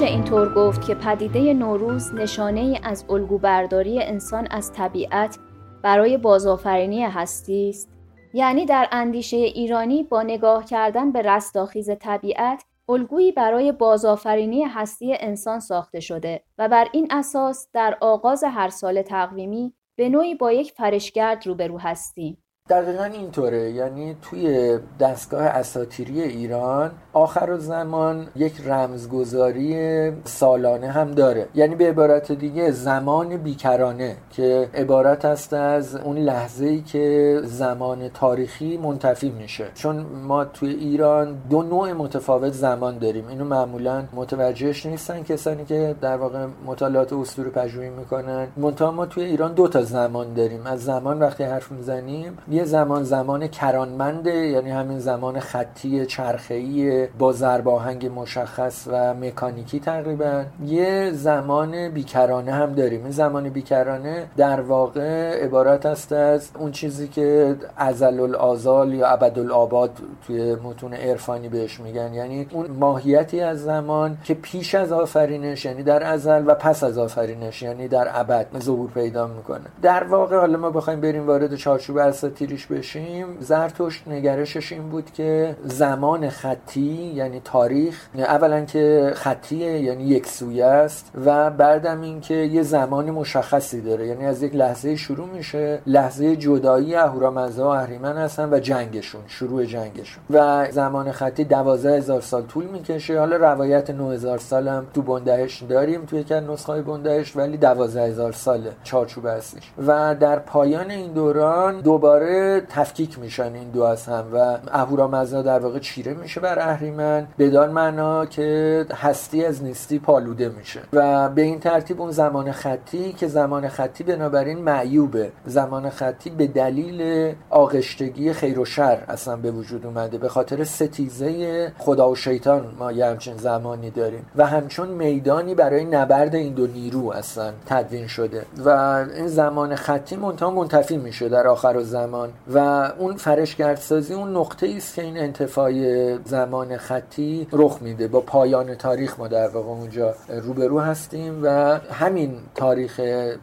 میشه 0.02 0.14
اینطور 0.14 0.54
گفت 0.54 0.88
که 0.88 0.96
پدیده 0.96 1.54
نوروز 1.54 2.14
نشانه 2.14 2.80
از 2.84 3.06
الگوبرداری 3.10 4.04
انسان 4.04 4.48
از 4.52 4.74
طبیعت 4.74 5.40
برای 5.84 6.18
بازآفرینی 6.18 7.04
هستی 7.04 7.70
است. 7.70 7.90
یعنی 8.34 8.66
در 8.66 8.88
اندیشه 8.92 9.38
ایرانی 9.38 10.04
با 10.04 10.24
نگاه 10.24 10.66
کردن 10.66 11.12
به 11.12 11.22
رستاخیز 11.22 11.90
طبیعت 12.00 12.64
الگویی 12.90 13.32
برای 13.32 13.72
بازآفرینی 13.72 14.64
هستی 14.64 15.18
انسان 15.20 15.60
ساخته 15.60 16.00
شده 16.00 16.44
و 16.58 16.70
بر 16.70 16.88
این 16.92 17.08
اساس 17.12 17.68
در 17.74 17.98
آغاز 18.02 18.44
هر 18.44 18.70
سال 18.70 19.02
تقویمی 19.02 19.74
به 19.96 20.10
نوعی 20.10 20.36
با 20.36 20.52
یک 20.52 20.72
فرشگرد 20.72 21.48
روبرو 21.48 21.80
هستیم. 21.80 22.41
دقیقا 22.70 23.04
اینطوره 23.04 23.72
یعنی 23.72 24.16
توی 24.22 24.78
دستگاه 25.00 25.44
اساتیری 25.44 26.22
ایران 26.22 26.92
آخر 27.14 27.58
زمان 27.58 28.28
یک 28.36 28.54
رمزگذاری 28.66 30.12
سالانه 30.24 30.88
هم 30.92 31.12
داره. 31.12 31.48
یعنی 31.56 31.76
به 31.76 31.90
عبارت 31.90 32.32
دیگه 32.32 32.72
زمان 32.72 33.38
بیکرانه 33.38 34.16
که 34.32 34.70
عبارت 34.74 35.26
است 35.26 35.54
از 35.54 35.96
اون 35.96 36.18
لحظه 36.18 36.66
ای 36.66 36.82
که 36.82 37.40
زمان 37.44 38.10
تاریخی 38.10 38.78
منتفی 38.78 39.30
میشه. 39.30 39.66
چون 39.74 40.06
ما 40.28 40.46
توی 40.46 40.70
ایران 40.70 41.38
دو 41.50 41.64
نوع 41.64 41.94
متفاوت 41.94 42.54
زمان 42.54 42.98
داریم. 42.98 43.28
اینو 43.28 43.46
معمولا 43.46 44.04
متوجهش 44.14 44.86
نیستن 44.86 45.24
کسانی 45.24 45.66
که 45.66 45.96
در 46.02 46.18
واقع 46.18 46.46
مطالعات 46.66 47.14
اسطوره 47.14 47.50
پژوهی 47.50 47.90
می‌کنن. 47.90 48.48
منتها 48.58 48.92
ما 48.92 49.06
توی 49.06 49.24
ایران 49.24 49.54
دو 49.54 49.68
تا 49.68 49.82
زمان 49.82 50.34
داریم. 50.34 50.62
از 50.66 50.84
زمان 50.84 51.20
وقتی 51.20 51.44
حرف 51.44 51.72
می‌زنیم 51.72 52.38
یه 52.52 52.64
زمان 52.64 53.04
زمان 53.04 53.48
کرانمنده 53.48 54.36
یعنی 54.36 54.70
همین 54.70 55.00
زمان 55.00 55.40
خطی 55.40 56.06
چرخه‌ای 56.06 57.08
با 57.08 57.32
ضرب 57.32 57.68
آهنگ 57.68 58.12
مشخص 58.16 58.88
و 58.92 59.14
مکانیکی 59.14 59.80
تقریبا. 59.80 60.44
یه 60.66 61.12
زمان 61.14 61.90
بیکرانه 61.90 62.52
هم 62.52 62.74
داریم. 62.74 63.04
این 63.04 63.12
زمان 63.12 63.50
بیکرانه 63.50 64.28
در 64.38 64.62
واقع 64.62 65.44
عبارت 65.44 65.86
است 65.86 66.14
از 66.14 66.50
اون 66.60 66.72
چیزی 66.72 67.08
که 67.08 67.56
ازل 67.78 68.20
الازال 68.20 68.94
یا 68.94 69.08
ابد 69.08 69.40
الاباد 69.40 69.92
توی 70.28 70.56
متون 70.56 70.94
عرفانی 70.94 71.50
بهش 71.50 71.80
میگن. 71.80 72.14
یعنی 72.14 72.48
اون 72.52 72.68
ماهیتی 72.80 73.42
از 73.42 73.64
زمان 73.64 74.18
که 74.24 74.34
پیش 74.34 74.76
از 74.76 74.92
آفرینش 74.92 75.66
یعنی 75.66 75.84
در 75.84 76.04
ازل 76.04 76.44
و 76.48 76.56
پس 76.56 76.84
از 76.84 76.98
آفرینش 76.98 77.62
یعنی 77.62 77.88
در 77.88 78.08
ابد 78.14 78.46
ظهور 78.60 78.90
پیدا 78.90 79.28
می‌کنه. 79.28 79.66
در 79.82 80.04
واقع 80.04 80.38
حالا 80.38 80.58
ما 80.58 80.70
بخوایم 80.70 81.02
بریم 81.02 81.28
وارد 81.28 81.56
چارچوب 81.56 81.98
اساطیریش 82.42 82.66
بشیم 82.66 83.38
زرتشت 83.40 84.08
نگرشش 84.08 84.72
این 84.72 84.90
بود 84.90 85.12
که 85.12 85.56
زمان 85.64 86.30
خطی 86.30 87.12
یعنی 87.16 87.42
تاریخ 87.44 88.08
اولا 88.18 88.66
که 88.66 89.12
خطیه 89.16 89.80
یعنی 89.80 90.04
یک 90.04 90.28
سویه 90.28 90.66
است 90.66 91.12
و 91.26 91.50
بعدم 91.50 92.02
اینکه 92.02 92.34
یه 92.34 92.62
زمان 92.62 93.12
مشخصی 93.12 93.82
داره. 93.82 94.08
یعنی 94.08 94.26
از 94.26 94.44
یک 94.44 94.56
لحظه 94.56 94.96
شروع 94.96 95.28
میشه 95.28 95.80
لحظه 95.88 96.36
جدایی 96.36 96.96
اهورامزدا 96.96 97.64
و 97.64 97.68
اهریمن 97.68 98.18
هستن 98.18 98.54
و 98.54 98.60
جنگشون 98.60 99.22
شروع 99.28 99.66
جنگشون. 99.66 100.24
و 100.30 100.68
زمان 100.72 101.12
خطی 101.12 101.44
دوازده 101.44 101.98
هزار 101.98 102.22
سال 102.22 102.42
طول 102.42 102.66
می‌کشه. 102.66 103.20
حالا 103.20 103.36
روایت 103.36 103.90
9000 103.90 104.38
سال 104.38 104.68
هم 104.68 104.88
تو 104.94 105.02
بندهش 105.02 105.64
داریم 105.64 106.06
توی 106.06 106.20
یک 106.20 106.32
نسخه 106.32 106.82
بندهش 106.82 107.36
ولی 107.36 107.58
دوازده 107.58 108.02
هزار 108.02 108.32
ساله 108.32 108.72
چارچوب 108.84 109.26
هستش. 109.26 109.72
و 109.88 110.16
در 110.16 110.40
پایان 110.40 110.92
این 110.92 111.14
دوران 111.14 111.82
دوباره 111.82 112.31
تفکیک 112.70 113.20
میشن 113.20 113.54
این 113.54 113.70
دو 113.70 113.84
از 113.84 114.06
هم 114.06 114.26
و 114.34 114.58
اهورامزدا 114.72 115.42
در 115.42 115.60
واقع 115.60 115.80
چیره 115.80 116.14
میشه 116.14 116.40
بر 116.40 116.60
اهریمن. 116.60 117.28
بدان 117.40 117.70
معنا 117.70 118.26
که 118.26 118.86
هستی 118.94 119.46
از 119.46 119.64
نیستی 119.64 120.00
پالوده 120.00 120.50
میشه. 120.50 120.80
و 120.94 121.30
به 121.30 121.42
این 121.42 121.60
ترتیب 121.60 122.02
اون 122.02 122.12
زمان 122.12 122.52
خطی 122.52 123.14
که 123.14 123.28
زمان 123.28 123.68
خطی 123.68 124.04
بنابراین 124.04 124.58
معیوبه. 124.58 125.32
زمان 125.46 125.90
خطی 125.90 126.30
به 126.30 126.48
دلیل 126.48 127.34
آغشتگی 127.50 128.34
خیر 128.34 128.60
و 128.60 128.66
شر 128.66 129.04
اصلا 129.08 129.36
به 129.36 129.52
وجود 129.52 129.86
اومده. 129.86 130.18
به 130.18 130.30
خاطر 130.30 130.64
ستیزه 130.64 131.72
خدا 131.78 132.10
و 132.10 132.16
شیطان 132.16 132.76
ما 132.80 132.92
یه 132.92 133.06
همچین 133.06 133.38
زمانی 133.38 133.90
داریم. 133.90 134.26
و 134.36 134.46
همچون 134.46 134.88
میدانی 134.88 135.56
برای 135.56 135.86
نبرد 135.86 136.36
این 136.36 136.54
دو 136.54 136.68
نیرو 136.68 137.10
اصلا 137.10 137.52
تدوین 137.66 138.08
شده. 138.08 138.46
و 138.66 138.70
این 139.16 139.28
زمان 139.28 139.76
خطی 139.76 140.16
منتها 140.16 140.52
منتفی 140.52 140.98
میشه 140.98 141.30
در 141.30 141.48
آخر 141.48 141.82
زمان. 141.82 142.21
و 142.54 142.58
اون 142.98 143.16
فرشگردسازی 143.16 144.14
اون 144.14 144.38
نقطه 144.38 144.74
است 144.78 144.96
که 144.96 145.02
این 145.02 145.18
انتفاع 145.18 145.72
زمان 146.18 146.78
خطی 146.78 147.48
رخ 147.52 147.78
میده. 147.82 148.08
با 148.08 148.22
پایان 148.22 148.76
تاریخ 148.76 149.20
ما 149.20 149.28
در 149.28 149.48
واقع 149.48 149.70
اونجا 149.70 150.16
روبرو 150.44 150.80
هستیم 150.80 151.40
و 151.44 151.48
همین 151.92 152.34
تاریخ 152.56 153.02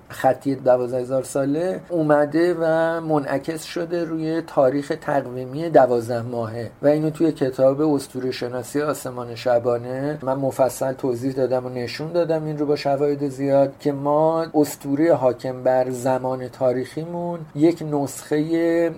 خطی 0.08 0.54
دوازده 0.54 1.00
هزار 1.00 1.22
ساله 1.22 1.80
اومده 1.88 2.56
و 2.60 2.64
منعکس 3.00 3.64
شده 3.64 4.04
روی 4.04 4.42
تاریخ 4.46 4.92
تقویمی 5.00 5.70
دوازده 5.70 6.22
ماهه. 6.22 6.70
و 6.82 6.86
اینو 6.86 7.10
توی 7.10 7.32
کتاب 7.32 7.80
اسطوره 7.80 8.30
شناسی 8.30 8.80
آسمان 8.80 9.34
شبانه 9.34 10.18
من 10.22 10.34
مفصل 10.34 10.92
توضیح 10.92 11.32
دادم 11.32 11.66
و 11.66 11.68
نشون 11.68 12.12
دادم. 12.12 12.44
این 12.44 12.58
رو 12.58 12.66
با 12.66 12.76
شواهد 12.76 13.28
زیاد 13.28 13.72
که 13.80 13.92
ما 13.92 14.46
اسطوره 14.54 15.14
حاکم 15.14 15.62
بر 15.62 15.90
زمان 15.90 16.48
تاریخیمون 16.48 17.40
یک 17.54 17.82
نسخه 17.92 18.36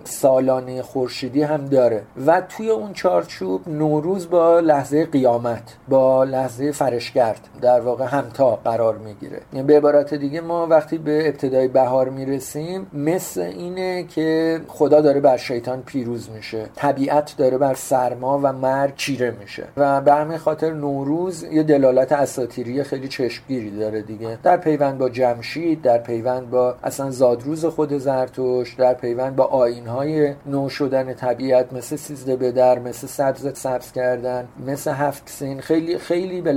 سالانه 0.04 0.82
خورشیدی 0.82 1.42
هم 1.42 1.66
داره. 1.66 2.02
و 2.26 2.42
توی 2.48 2.70
اون 2.70 2.92
چارچوب 2.92 3.68
نوروز 3.68 4.30
با 4.30 4.60
لحظه 4.60 5.06
قیامت 5.06 5.76
با 5.88 6.24
لحظه 6.24 6.72
فرشگرد 6.72 7.48
در 7.62 7.80
واقع 7.80 8.04
همتا 8.04 8.56
قرار 8.64 8.98
می‌گیره. 8.98 9.40
یعنی 9.52 9.66
به 9.66 9.76
عبارت 9.76 10.14
دیگه 10.14 10.40
ما 10.40 10.66
وقتی 10.66 10.98
به 10.98 11.28
ابتدای 11.28 11.68
بهار 11.68 12.08
می‌رسیم 12.08 12.86
مثل 12.92 13.40
اینه 13.40 14.02
که 14.02 14.60
خدا 14.68 15.00
داره 15.00 15.20
بر 15.20 15.36
شیطان 15.36 15.82
پیروز 15.82 16.30
میشه. 16.30 16.66
طبیعت 16.76 17.34
داره 17.38 17.58
بر 17.58 17.74
سرما 17.74 18.40
و 18.42 18.52
مرگ 18.52 18.96
چیره 18.96 19.34
میشه. 19.40 19.64
و 19.76 20.00
به 20.00 20.12
همین 20.12 20.38
خاطر 20.38 20.72
نوروز 20.72 21.42
یه 21.42 21.62
دلالت 21.62 22.12
اساطیری 22.12 22.82
خیلی 22.82 23.08
چشمگیری 23.08 23.78
داره 23.78 24.02
دیگه. 24.02 24.38
در 24.42 24.56
پیوند 24.56 24.98
با 24.98 25.08
جمشید 25.08 25.82
در 25.82 25.98
پیوند 25.98 26.50
با 26.50 26.74
اصلا 26.82 27.10
زادروز 27.10 27.64
خود 27.64 27.98
زرتوش 27.98 28.74
در 28.74 28.94
پیوند 28.94 29.36
با 29.36 29.44
آینهای 29.60 30.34
نو 30.46 30.68
شدن 30.68 31.14
طبیعت 31.14 31.72
مثل 31.72 31.96
سیزده 31.96 32.36
بدر 32.36 32.78
مثل 32.78 33.06
سبز 33.06 33.58
سبز 33.58 33.92
کردن 33.92 34.48
مثل 34.66 34.90
هفت 34.90 35.28
سین 35.28 35.60
خیلی 35.60 35.98
خیلی 35.98 36.40
به 36.40 36.52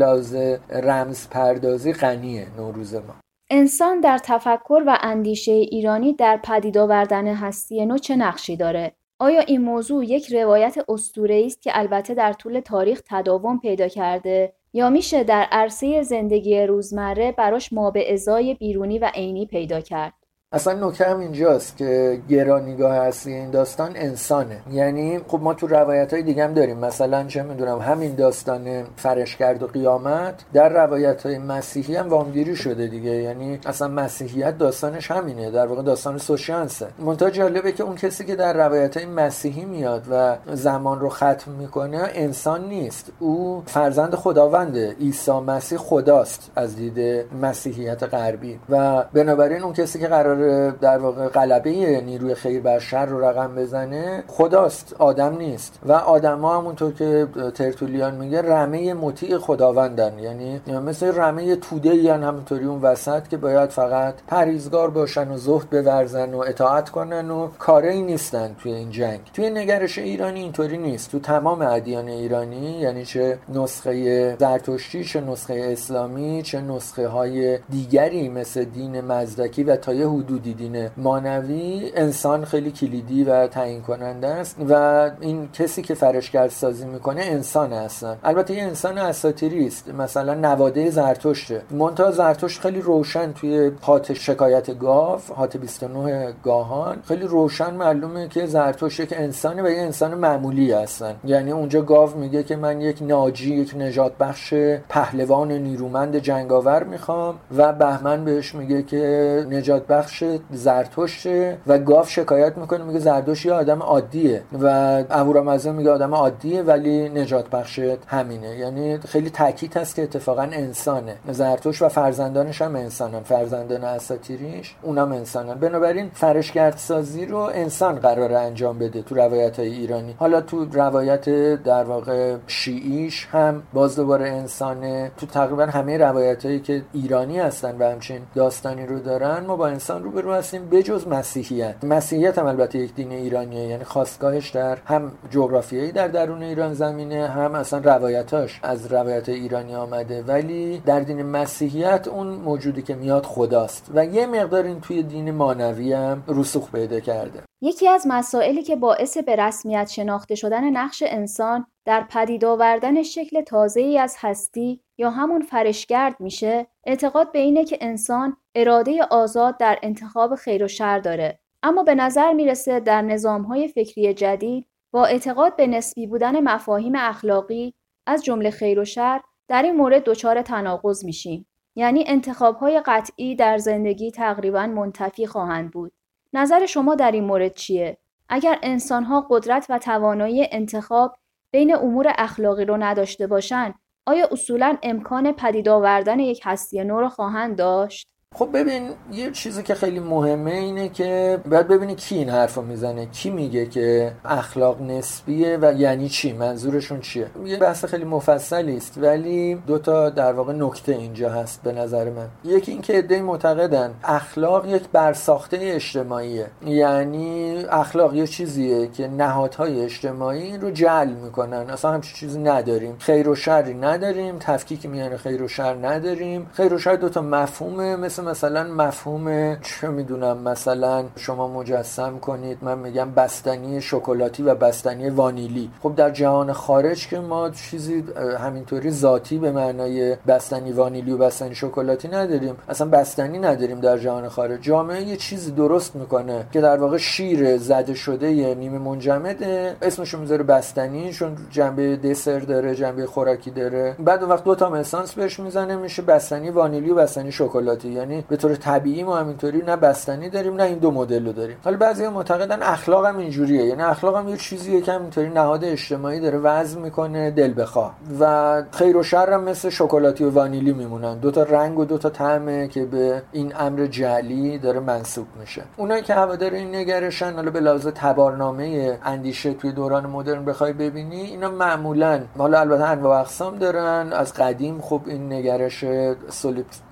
رمز 0.69 1.27
پردازی 1.29 1.93
غنیه 1.93 2.47
نوروز 2.57 2.95
ما 2.95 3.15
انسان 3.49 3.99
در 3.99 4.17
تفکر 4.17 4.83
و 4.87 4.97
اندیشه 5.01 5.51
ایرانی 5.51 6.13
در 6.13 6.39
پدید 6.43 6.77
آوردن 6.77 7.27
هستی 7.27 7.85
نو 7.85 7.97
چه 7.97 8.15
نقشی 8.15 8.57
داره؟ 8.57 8.91
آیا 9.19 9.39
این 9.39 9.61
موضوع 9.61 10.05
یک 10.05 10.33
روایت 10.33 10.77
اسطوره‌ای 10.89 11.45
است 11.45 11.61
که 11.61 11.71
البته 11.73 12.13
در 12.13 12.33
طول 12.33 12.59
تاریخ 12.59 13.01
تداوم 13.09 13.59
پیدا 13.59 13.87
کرده 13.87 14.53
یا 14.73 14.89
میشه 14.89 15.23
در 15.23 15.47
عرصه 15.51 16.03
زندگی 16.03 16.61
روزمره 16.61 17.31
براش 17.31 17.73
ما 17.73 17.91
به 17.91 18.13
ازای 18.13 18.53
بیرونی 18.53 18.99
و 18.99 19.11
عینی 19.13 19.45
پیدا 19.45 19.81
کرد؟ 19.81 20.13
اصلا 20.53 20.87
نکته 20.87 21.05
هم 21.05 21.19
اینجاست 21.19 21.77
که 21.77 22.21
گرانیگاه 22.29 22.95
اصلی 22.95 23.33
این 23.33 23.51
داستان 23.51 23.91
انسانه. 23.95 24.57
یعنی 24.71 25.19
خب 25.27 25.39
ما 25.41 25.53
تو 25.53 25.67
روایت 25.67 26.13
های 26.13 26.23
دیگه 26.23 26.43
هم 26.43 26.53
داریم. 26.53 26.77
مثلا 26.77 27.23
چه 27.23 27.43
می‌دونم 27.43 27.79
همین 27.79 28.15
داستان 28.15 28.83
فرشگرد 28.95 29.63
و 29.63 29.67
قیامت 29.67 30.33
در 30.53 30.69
روایت 30.69 31.25
های 31.25 31.37
مسیحی 31.37 31.95
هم 31.95 32.09
وامگیری 32.09 32.55
شده 32.55 32.87
دیگه. 32.87 33.11
یعنی 33.11 33.59
اصلا 33.65 33.87
مسیحیت 33.87 34.57
داستانش 34.57 35.11
همینه. 35.11 35.51
در 35.51 35.65
واقع 35.65 35.81
داستان 35.81 36.17
سوشانسه 36.17 36.87
منتها 36.99 37.29
جالبه 37.29 37.71
که 37.71 37.83
اون 37.83 37.95
کسی 37.95 38.25
که 38.25 38.35
در 38.35 38.53
روایت 38.53 38.97
های 38.97 39.05
مسیحی 39.05 39.65
میاد 39.65 40.03
و 40.11 40.35
زمان 40.53 40.99
رو 40.99 41.09
ختم 41.09 41.51
می‌کنه 41.59 42.09
انسان 42.13 42.67
نیست. 42.67 43.11
او 43.19 43.63
فرزند 43.65 44.15
خداونده. 44.15 44.95
عیسی 44.99 45.31
مسیح 45.31 45.77
خداست 45.77 46.51
از 46.55 46.75
دید 46.75 47.25
مسیحیت 47.41 48.03
غربی. 48.03 48.59
و 48.69 49.03
بنابراین 49.13 49.63
اون 49.63 49.73
کسی 49.73 49.99
که 49.99 50.07
قرار 50.07 50.42
در 50.81 50.97
واقع 50.97 51.27
غلبه 51.27 52.01
نیروی 52.01 52.35
خیر 52.35 52.61
بر 52.61 52.79
شر 52.79 53.05
رو 53.05 53.25
رقم 53.25 53.55
بزنه 53.55 54.23
خداست 54.27 54.95
آدم 54.99 55.37
نیست. 55.37 55.79
و 55.85 55.91
آدما 55.91 56.57
همونطور 56.57 56.93
که 56.93 57.27
ترتولیان 57.55 58.15
میگه 58.15 58.41
رمه 58.41 58.93
مطیع 58.93 59.37
خداوندن. 59.37 60.19
یعنی 60.19 60.61
مثل 60.85 61.15
رمه 61.15 61.55
توده 61.55 61.89
ای 61.89 62.09
همونطوری 62.09 62.65
اون 62.65 62.81
وسط 62.81 63.27
که 63.27 63.37
باید 63.37 63.69
فقط 63.69 64.13
پریزگار 64.27 64.89
باشن 64.89 65.31
و 65.31 65.37
زهد 65.37 65.69
بورزن 65.69 66.33
و 66.33 66.39
اطاعت 66.39 66.89
کنن 66.89 67.31
و 67.31 67.47
کاری 67.59 68.01
نیستن 68.01 68.55
توی 68.59 68.73
این 68.73 68.91
جنگ. 68.91 69.19
توی 69.33 69.49
نگرش 69.49 69.97
ایرانی 69.97 70.39
اینطوری 70.39 70.77
نیست. 70.77 71.11
تو 71.11 71.19
تمام 71.19 71.61
ادیان 71.61 72.07
ایرانی 72.07 72.79
یعنی 72.79 73.05
چه 73.05 73.37
نسخه 73.49 74.35
زرتشتی 74.39 75.03
چه 75.03 75.21
نسخه 75.21 75.69
اسلامی 75.71 76.43
چه 76.43 76.61
نسخه 76.61 77.07
های 77.07 77.59
دیگری 77.69 78.29
مثل 78.29 78.63
دین 78.63 79.01
مزدکی 79.01 79.63
و 79.63 79.75
تا 79.75 79.93
یه 79.93 80.05
حدودی 80.33 80.53
دین 80.53 80.89
مانوی 80.97 81.91
انسان 81.95 82.45
خیلی 82.45 82.71
کلیدی 82.71 83.23
و 83.23 83.47
تعیین 83.47 83.81
کننده 83.81 84.27
است 84.27 84.57
و 84.69 85.11
این 85.19 85.49
کسی 85.53 85.81
که 85.81 85.93
فرشگرد 85.93 86.49
سازی 86.49 86.85
می‌کنه 86.85 87.21
انسان 87.21 87.73
هستن 87.73 88.17
البته 88.23 88.53
یه 88.53 88.63
انسان 88.63 88.97
اساطیری 88.97 89.67
است. 89.67 89.89
مثلا 89.93 90.33
نواده 90.33 90.89
زرتشته. 90.89 91.61
مونتا 91.71 92.11
زرتشت 92.11 92.61
خیلی 92.61 92.81
روشن 92.81 93.31
توی 93.31 93.71
هات 93.83 94.13
شکایت 94.13 94.79
گاو 94.79 95.19
هات 95.35 95.57
29 95.57 96.33
گاهان. 96.43 96.97
خیلی 97.07 97.25
روشن 97.25 97.73
معلومه 97.73 98.27
که 98.27 98.45
زرتشت 98.45 98.99
یک 98.99 99.13
انسانه 99.17 99.63
و 99.63 99.69
یه 99.69 99.81
انسان 99.81 100.13
معمولی 100.13 100.71
هستن. 100.71 101.15
یعنی 101.25 101.51
اونجا 101.51 101.81
گاو 101.81 102.17
میگه 102.17 102.43
که 102.43 102.55
من 102.55 102.81
یک 102.81 102.97
ناجی 103.01 103.55
یک 103.55 103.75
نجات 103.77 104.17
بخش 104.17 104.53
پهلوان 104.89 105.51
نیرومند 105.51 106.15
جنگاور 106.15 106.83
می‌خوام 106.83 107.35
و 107.57 107.73
بهمن 107.73 108.25
بهش 108.25 108.55
میگه 108.55 108.83
که 108.83 109.45
نجات 109.49 109.87
بخش 109.87 110.22
زرتشته 110.51 111.57
و 111.67 111.77
گاف 111.77 112.09
شکایت 112.09 112.57
می‌کنه 112.57 112.83
میگه 112.83 112.99
زردوش 112.99 113.45
یه 113.45 113.53
آدم 113.53 113.81
عادیه 113.83 114.43
و 114.61 114.67
اهورامزدا 115.09 115.71
میگه 115.71 115.91
آدم 115.91 116.13
عادیه 116.15 116.61
ولی 116.61 117.09
نجات 117.09 117.49
بخش 117.49 117.79
همینه. 118.07 118.57
یعنی 118.57 118.97
خیلی 118.97 119.29
تاکید 119.29 119.77
هست 119.77 119.95
که 119.95 120.03
اتفاقا 120.03 120.41
انسانه. 120.41 121.15
زرتوش 121.31 121.81
و 121.81 121.89
فرزندانش 121.89 122.61
هم 122.61 122.75
انسانن. 122.75 123.19
فرزندان 123.19 123.83
اساطیریش 123.83 124.75
اونم 124.81 125.11
انسانن. 125.11 125.53
بنابراین 125.53 126.09
فرشگرد 126.13 126.77
سازی 126.77 127.25
رو 127.25 127.37
انسان 127.37 127.95
قرار 127.95 128.33
انجام 128.33 128.79
بده 128.79 129.01
تو 129.01 129.15
روایت 129.15 129.59
های 129.59 129.67
ایرانی. 129.67 130.15
حالا 130.19 130.41
تو 130.41 130.65
روایت 130.65 131.29
در 131.63 131.83
واقع 131.83 132.35
شیعیش 132.47 133.27
هم 133.31 133.63
باز 133.73 133.95
دوباره 133.95 134.29
انسانه. 134.29 135.11
تو 135.17 135.25
تقریبا 135.25 135.65
همه 135.65 135.97
روایت 135.97 136.45
هایی 136.45 136.59
که 136.59 136.81
ایرانی 136.93 137.39
هستن 137.39 137.75
و 137.79 137.91
همچین 137.91 138.21
داستانی 138.35 138.85
رو 138.85 138.99
دارن 138.99 139.45
ما 139.45 139.55
با 139.55 139.67
انسان 139.67 140.03
روبرو 140.13 140.33
هستیم 140.33 140.69
بجز 140.69 141.07
مسیحیت. 141.07 141.83
مسیحیت 141.83 142.37
هم 142.37 142.45
البته 142.45 142.79
یک 142.79 142.95
دین 142.95 143.11
ایرانیه 143.11 143.67
یعنی 143.67 143.83
خواستگاهش 143.83 144.49
در 144.49 144.77
هم 144.85 145.11
جغرافیایی 145.31 145.91
در 145.91 146.07
درون 146.07 146.43
ایران 146.43 146.73
زمینه 146.73 147.27
هم 147.27 147.55
اصلا 147.55 147.79
روایتاش 147.79 148.59
از 148.63 148.93
روایت 148.93 149.29
ایرانی 149.29 149.75
آمده. 149.75 150.23
ولی 150.23 150.81
در 150.85 150.99
دین 150.99 151.21
مسیحیت 151.21 152.07
اون 152.07 152.27
موجودی 152.27 152.81
که 152.81 152.95
میاد 152.95 153.25
خداست. 153.25 153.91
و 153.93 154.05
یه 154.05 154.25
مقدار 154.25 154.63
این 154.63 154.81
توی 154.81 155.03
دین 155.03 155.31
مانوی 155.31 155.93
هم 155.93 156.23
رسوخ 156.27 156.71
پیدا 156.71 156.99
کرده. 156.99 157.39
یکی 157.65 157.87
از 157.87 158.05
مسائلی 158.09 158.63
که 158.63 158.75
باعث 158.75 159.17
به 159.17 159.35
رسمیت 159.35 159.89
شناخته 159.89 160.35
شدن 160.35 160.69
نقش 160.69 161.03
انسان 161.07 161.65
در 161.85 162.03
پدید 162.09 162.45
آوردن 162.45 163.03
شکل 163.03 163.41
تازه 163.41 163.81
ای 163.81 163.97
از 163.99 164.15
هستی 164.19 164.81
یا 164.97 165.09
همون 165.09 165.41
فرشگرد 165.41 166.19
میشه 166.19 166.67
اعتقاد 166.83 167.31
به 167.31 167.39
اینه 167.39 167.65
که 167.65 167.77
انسان 167.81 168.37
اراده 168.55 169.03
آزاد 169.03 169.57
در 169.57 169.79
انتخاب 169.83 170.35
خیر 170.35 170.63
و 170.63 170.67
شر 170.67 170.99
داره. 170.99 171.39
اما 171.63 171.83
به 171.83 171.95
نظر 171.95 172.33
می‌رسه 172.33 172.79
در 172.79 173.01
نظامهای 173.01 173.67
فکری 173.67 174.13
جدید 174.13 174.67
با 174.91 175.05
اعتقاد 175.05 175.55
به 175.55 175.67
نسبی 175.67 176.07
بودن 176.07 176.39
مفاهیم 176.39 176.95
اخلاقی 176.95 177.73
از 178.05 178.23
جمله 178.23 178.49
خیر 178.49 178.79
و 178.79 178.85
شر 178.85 179.21
در 179.47 179.63
این 179.63 179.75
مورد 179.75 180.03
دچار 180.03 180.41
تناقض 180.41 181.05
میشیم. 181.05 181.47
یعنی 181.75 182.03
انتخابهای 182.07 182.81
قطعی 182.85 183.35
در 183.35 183.57
زندگی 183.57 184.11
تقریبا 184.11 184.67
منتفی 184.67 185.27
خواهند 185.27 185.71
بود. 185.71 185.91
نظر 186.33 186.65
شما 186.65 186.95
در 186.95 187.11
این 187.11 187.23
مورد 187.23 187.53
چیه؟ 187.53 187.97
اگر 188.29 188.59
انسانها 188.63 189.27
قدرت 189.29 189.65
و 189.69 189.79
توانایی 189.79 190.47
انتخاب 190.51 191.15
بین 191.51 191.75
امور 191.75 192.13
اخلاقی 192.17 192.65
رو 192.65 192.77
نداشته 192.77 193.27
باشند 193.27 193.75
آیا 194.05 194.27
اصولا 194.31 194.77
امکان 194.83 195.31
پدید 195.31 195.69
آوردن 195.69 196.19
یک 196.19 196.41
هستی 196.43 196.83
نو 196.83 196.99
را 196.99 197.09
خواهند 197.09 197.57
داشت؟ 197.57 198.12
خب 198.35 198.49
ببین 198.53 198.89
یه 199.11 199.31
چیزی 199.31 199.63
که 199.63 199.75
خیلی 199.75 199.99
مهمه 199.99 200.51
اینه 200.51 200.89
که 200.89 201.39
باید 201.49 201.67
ببینی 201.67 201.95
کی 201.95 202.15
این 202.15 202.29
حرفو 202.29 202.61
می‌زنه 202.61 203.05
کی 203.05 203.29
میگه 203.29 203.65
که 203.65 204.11
اخلاق 204.25 204.81
نسبیه 204.81 205.57
و 205.61 205.73
یعنی 205.73 206.09
چی 206.09 206.33
منظورشون 206.33 206.99
چیه؟ 206.99 207.27
یه 207.45 207.57
بحث 207.57 207.85
خیلی 207.85 208.05
مفصلی 208.05 208.77
است 208.77 208.97
ولی 208.97 209.55
دو 209.55 209.77
تا 209.77 210.09
در 210.09 210.33
واقع 210.33 210.53
نکته 210.53 210.91
اینجا 210.91 211.29
هست 211.29 211.63
به 211.63 211.71
نظر 211.71 212.09
من. 212.09 212.27
یکی 212.43 212.71
اینکه 212.71 212.95
ایده 212.95 213.21
معتقدن 213.21 213.93
اخلاق 214.03 214.67
یک 214.67 214.83
برساخته 214.93 215.57
اجتماعیه. 215.61 216.47
یعنی 216.65 217.57
اخلاق 217.69 218.13
یه 218.13 218.27
چیزیه 218.27 218.87
که 218.87 219.07
نهادهای 219.07 219.81
اجتماعی 219.81 220.57
رو 220.57 220.71
جعل 220.71 221.09
می‌کنن. 221.09 221.69
اصلا 221.69 221.91
همچین 221.91 222.15
چیزی 222.15 222.39
نداریم. 222.39 222.95
خیر 222.99 223.29
و 223.29 223.35
شری 223.35 223.73
نداریم 223.73 224.37
تفکیک 224.39 224.85
میان 224.85 225.17
خیر 225.17 225.43
و 225.43 225.47
شر 225.47 225.87
نداریم. 225.87 226.49
خیر 226.53 226.73
و 226.73 226.77
شر 226.77 226.95
دو 226.95 227.09
تا 227.09 227.21
مفهومه 227.21 227.95
مثل 227.95 228.22
مثلا 228.23 228.63
مفهوم 228.63 229.55
چه 229.55 229.87
می‌دونم 229.87 230.37
مثلا 230.37 231.03
شما 231.15 231.47
مجسم 231.47 232.19
کنید 232.19 232.57
من 232.61 232.79
میگم 232.79 233.11
بستنی 233.11 233.81
شکلاتی 233.81 234.43
و 234.43 234.55
بستنی 234.55 235.09
وانیلی. 235.09 235.69
خب 235.83 235.95
در 235.95 236.09
جهان 236.09 236.53
خارج 236.53 237.07
که 237.07 237.19
ما 237.19 237.49
چیزی 237.49 238.03
همینطوری 238.39 238.91
ذاتی 238.91 239.37
به 239.37 239.51
معنای 239.51 240.17
بستنی 240.27 240.71
وانیلی 240.71 241.11
و 241.11 241.17
بستنی 241.17 241.55
شکلاتی 241.55 242.07
نداریم. 242.07 242.55
اصلا 242.69 242.87
بستنی 242.87 243.39
نداریم 243.39 243.79
در 243.79 243.97
جهان 243.97 244.29
خارج. 244.29 244.61
جامعه 244.61 245.03
یه 245.03 245.17
چیزی 245.17 245.51
درست 245.51 245.95
می‌کنه 245.95 246.45
که 246.51 246.61
در 246.61 246.77
واقع 246.77 246.97
شیر 246.97 247.57
زده 247.57 247.93
شده 247.93 248.55
نیمه 248.55 248.79
منجمده 248.79 249.75
اسمشو 249.81 250.19
می‌ذاره 250.19 250.43
بستنی 250.43 251.13
چون 251.13 251.37
جنبه 251.49 251.95
دسر 251.95 252.39
داره 252.39 252.75
جنبه 252.75 253.05
خوراکی 253.05 253.51
داره. 253.51 253.95
بعد 253.99 254.21
اون 254.21 254.31
وقت 254.31 254.43
دو 254.43 254.55
تا 254.55 254.75
اسانس 254.75 255.13
بهش 255.13 255.39
می‌زنه 255.39 255.75
میشه 255.75 256.01
بستنی 256.01 256.49
وانیلی 256.49 256.91
و 256.91 256.95
بستنی 256.95 257.31
شکلاتی. 257.31 257.89
یعنی 257.89 258.12
یعنی 258.13 258.25
به 258.29 258.37
طور 258.37 258.55
طبیعی 258.55 259.03
ما 259.03 259.17
همینطوری 259.17 259.61
نه 259.61 259.75
بستنی 259.75 260.29
داریم 260.29 260.53
نه 260.53 260.63
این 260.63 260.77
دو 260.77 260.91
مدل 260.91 261.25
رو 261.25 261.31
داریم. 261.31 261.57
حالا 261.63 261.77
بعضی 261.77 262.07
معتقدن 262.07 262.63
اخلاق 262.63 263.05
هم 263.05 263.17
اینجوریه. 263.17 263.65
یعنی 263.65 263.81
اخلاق 263.81 264.15
هم 264.15 264.27
یه 264.29 264.37
چیزیه 264.37 264.81
که 264.81 264.91
همینطوری 264.91 265.29
نهاد 265.29 265.63
اجتماعی 265.63 266.19
داره 266.19 266.37
وزن 266.37 266.81
می‌کنه 266.81 267.31
دل 267.31 267.61
بخواه. 267.61 267.95
و 268.19 268.63
خیر 268.71 268.97
و 268.97 269.03
شر 269.03 269.33
هم 269.33 269.43
مثل 269.43 269.69
شکلاتی 269.69 270.23
و 270.23 270.29
وانیلی 270.29 270.73
میمونن. 270.73 271.17
دو 271.17 271.31
تا 271.31 271.43
رنگ 271.43 271.79
و 271.79 271.85
دو 271.85 271.97
تا 271.97 272.09
طعمه 272.09 272.67
که 272.67 272.85
به 272.85 273.21
این 273.31 273.53
امر 273.59 273.85
جعلی 273.85 274.57
داره 274.57 274.79
منصوب 274.79 275.27
میشه. 275.39 275.63
اونایی 275.77 276.01
که 276.01 276.13
هوادار 276.13 276.51
این 276.51 276.75
نگرشن 276.75 277.33
حالا 277.33 277.51
به 277.51 277.59
لحاظ 277.59 277.87
تبارنامه 277.87 278.97
اندیشه 279.03 279.53
توی 279.53 279.71
دوران 279.71 280.05
مدرن 280.05 280.45
بخوای 280.45 280.73
ببینی 280.73 281.21
اینا 281.21 281.51
معمولا 281.51 282.21
حالا 282.37 282.59
البته 282.59 282.83
انواع 282.83 283.19
اقسام 283.19 283.57
دارن. 283.57 284.13
از 284.13 284.33
قدیم 284.33 284.81
خب 284.81 285.01
این 285.05 285.33
نگرش 285.33 285.85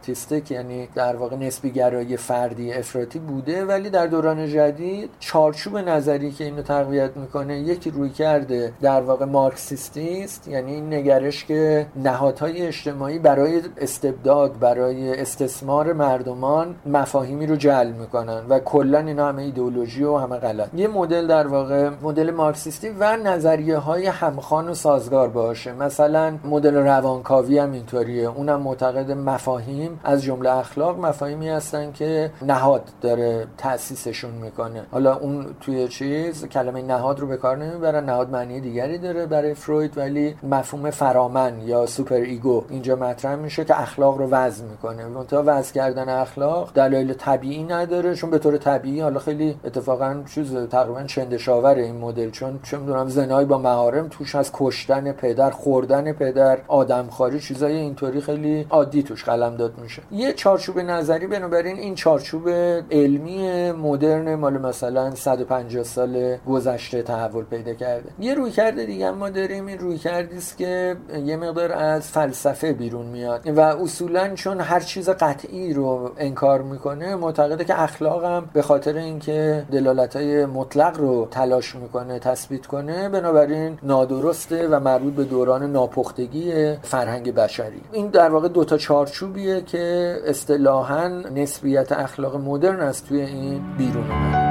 solipsistic 0.02 0.52
یعنی 0.52 0.88
در 0.96 1.16
واقع 1.16 1.36
نسبی 1.36 1.72
گرایی 1.72 2.18
فردی 2.18 2.74
افراطی 2.74 3.20
بوده 3.20 3.66
ولی 3.66 3.90
در 3.90 4.08
دوران 4.08 4.48
جدید 4.48 5.10
چارچوب 5.20 5.78
نظری 5.78 6.32
که 6.32 6.44
اینو 6.44 6.62
تقویت 6.62 7.18
می‌کنه 7.18 7.60
یکی 7.60 7.92
رویکرد 7.92 8.74
در 8.82 9.02
واقع 9.02 9.26
مارکسیستی 9.26 10.24
است 10.24 10.48
یعنی 10.48 10.74
این 10.74 10.94
نگرش 10.94 11.46
که 11.46 11.86
نهادهای 11.96 12.68
اجتماعی 12.68 13.20
برای 13.20 13.62
استبداد 13.78 14.60
برای 14.60 15.22
استثمار 15.22 15.94
مردمان 15.94 16.76
مفاهیمی 16.86 17.48
رو 17.48 17.56
جعل 17.56 17.96
می‌کنن 17.98 18.46
و 18.50 18.60
کلا 18.60 19.00
اینا 19.00 19.28
همه 19.28 19.42
ایدئولوژی 19.42 20.04
و 20.04 20.18
همه 20.18 20.38
غلط. 20.38 20.74
یه 20.74 20.88
مدل 20.88 21.28
در 21.28 21.48
واقع 21.48 21.90
مدل 22.02 22.32
مارکسیستی 22.32 22.90
و 23.00 23.18
نظریه 23.18 23.78
های 23.78 24.06
همخوان 24.06 24.70
و 24.70 24.74
سازگار 24.74 25.30
باشه. 25.30 25.74
مثلا 25.74 26.38
مدل 26.46 26.76
روانکاوی 26.76 27.60
هم 27.60 27.72
اینطوریه. 27.72 28.30
اونم 28.30 28.62
معتقده 28.62 29.12
مفاهیم 29.12 29.91
از 30.04 30.24
جمله 30.24 30.50
اخلاق 30.58 31.00
مفاهیمی 31.00 31.50
هستن 31.50 31.92
که 31.92 32.32
نهاد 32.42 32.84
داره 33.02 33.48
تاسیسشون 33.58 34.32
می‌کنه. 34.32 34.84
حالا 34.92 35.16
اون 35.16 35.46
توی 35.62 35.88
چیز 35.88 36.46
کلمه 36.46 36.82
نهاد 36.82 37.20
رو 37.20 37.28
به 37.28 37.38
کار 37.38 37.58
نمی‌برن. 37.58 38.06
نهاد 38.06 38.30
معنی 38.30 38.62
دیگری 38.62 38.98
داره 38.98 39.26
برای 39.26 39.54
فروید 39.54 39.98
ولی 39.98 40.36
مفهوم 40.44 40.90
فرامن 40.90 41.62
یا 41.62 41.86
superego 41.86 42.64
اینجا 42.70 42.96
مطرح 42.96 43.36
میشه 43.36 43.66
که 43.66 43.82
اخلاق 43.82 44.18
رو 44.18 44.28
وضع 44.28 44.64
می‌کنه. 44.66 45.06
منتها 45.06 45.44
وضع 45.46 45.74
کردن 45.74 46.10
اخلاق 46.10 46.72
دلایل 46.74 47.14
طبیعی 47.14 47.64
نداره 47.64 48.16
چون 48.16 48.30
به 48.30 48.40
طور 48.40 48.58
طبیعی 48.58 49.02
حالا 49.02 49.20
خیلی 49.20 49.60
اتفاقا 49.64 50.24
چیز 50.34 50.56
تقریبا 50.56 51.04
چندش‌آوره 51.04 51.76
این 51.76 51.98
مدل. 51.98 52.30
چون 52.30 52.60
چه 52.64 52.78
می‌دونم 52.78 53.08
زنای 53.08 53.46
با 53.46 53.58
محارم 53.58 54.08
توش 54.08 54.36
از 54.36 54.52
کشتن 54.54 55.12
پدر 55.12 55.50
خوردن 55.50 56.14
پدر 56.14 56.58
آدمخواری 56.68 57.40
چیزای 57.40 57.76
اینطوری 57.76 58.22
خیلی 58.22 58.68
عادی 58.70 59.04
توش 59.04 59.24
قلمداد 59.24 59.74
میشه. 59.82 60.02
یه 60.12 60.34
چارچوب 60.34 60.80
نظری 60.80 61.28
بنابراین 61.28 61.78
این 61.78 61.96
چارچوب 61.96 62.50
علمی 62.92 63.72
مدرن 63.72 64.36
مال 64.36 64.58
مثلا 64.58 65.16
150 65.16 65.84
سال 65.84 66.38
گذشته 66.38 67.04
تحول 67.04 67.44
پیدا 67.44 67.74
کرده. 67.74 68.10
یه 68.20 68.34
رویکرد 68.34 68.86
دیگه 68.86 69.12
ما 69.12 69.30
داریم 69.30 69.66
این 69.68 69.80
روی 69.80 70.00
است 70.38 70.58
که 70.58 70.96
یه 71.26 71.38
مقدار 71.38 71.72
از 71.72 72.08
فلسفه 72.08 72.74
بیرون 72.74 73.06
میاد 73.06 73.58
و 73.58 73.60
اصولا 73.60 74.36
چون 74.36 74.60
هر 74.62 74.80
چیز 74.80 75.10
قطعی 75.10 75.74
رو 75.74 76.12
انکار 76.18 76.62
می‌کنه 76.62 77.16
معتقده 77.16 77.66
که 77.66 77.82
اخلاق 77.82 78.24
هم 78.26 78.50
به 78.54 78.62
خاطر 78.62 78.98
اینکه 78.98 79.66
دلالت 79.72 80.16
های 80.16 80.46
مطلق 80.46 80.98
رو 80.98 81.28
تلاش 81.32 81.76
می‌کنه 81.76 82.20
تثبیت 82.20 82.66
کنه 82.66 83.10
بنابراین 83.10 83.78
نادرسته 83.84 84.68
و 84.68 84.80
مربوط 84.80 85.14
به 85.14 85.24
دوران 85.24 85.72
ناپختگی 85.72 86.76
فرهنگ 86.82 87.34
بشری. 87.34 87.82
این 87.92 88.08
در 88.08 88.30
واقع 88.30 88.48
دوتا 88.48 88.78
چارچوبیه 88.78 89.62
که 89.72 90.18
اصطلاحا 90.26 91.08
نسبیت 91.08 91.92
اخلاق 91.92 92.36
مدرن 92.36 92.80
است 92.80 93.08
توی 93.08 93.22
این 93.22 93.78
بیرون 93.78 94.12
اومده 94.12 94.51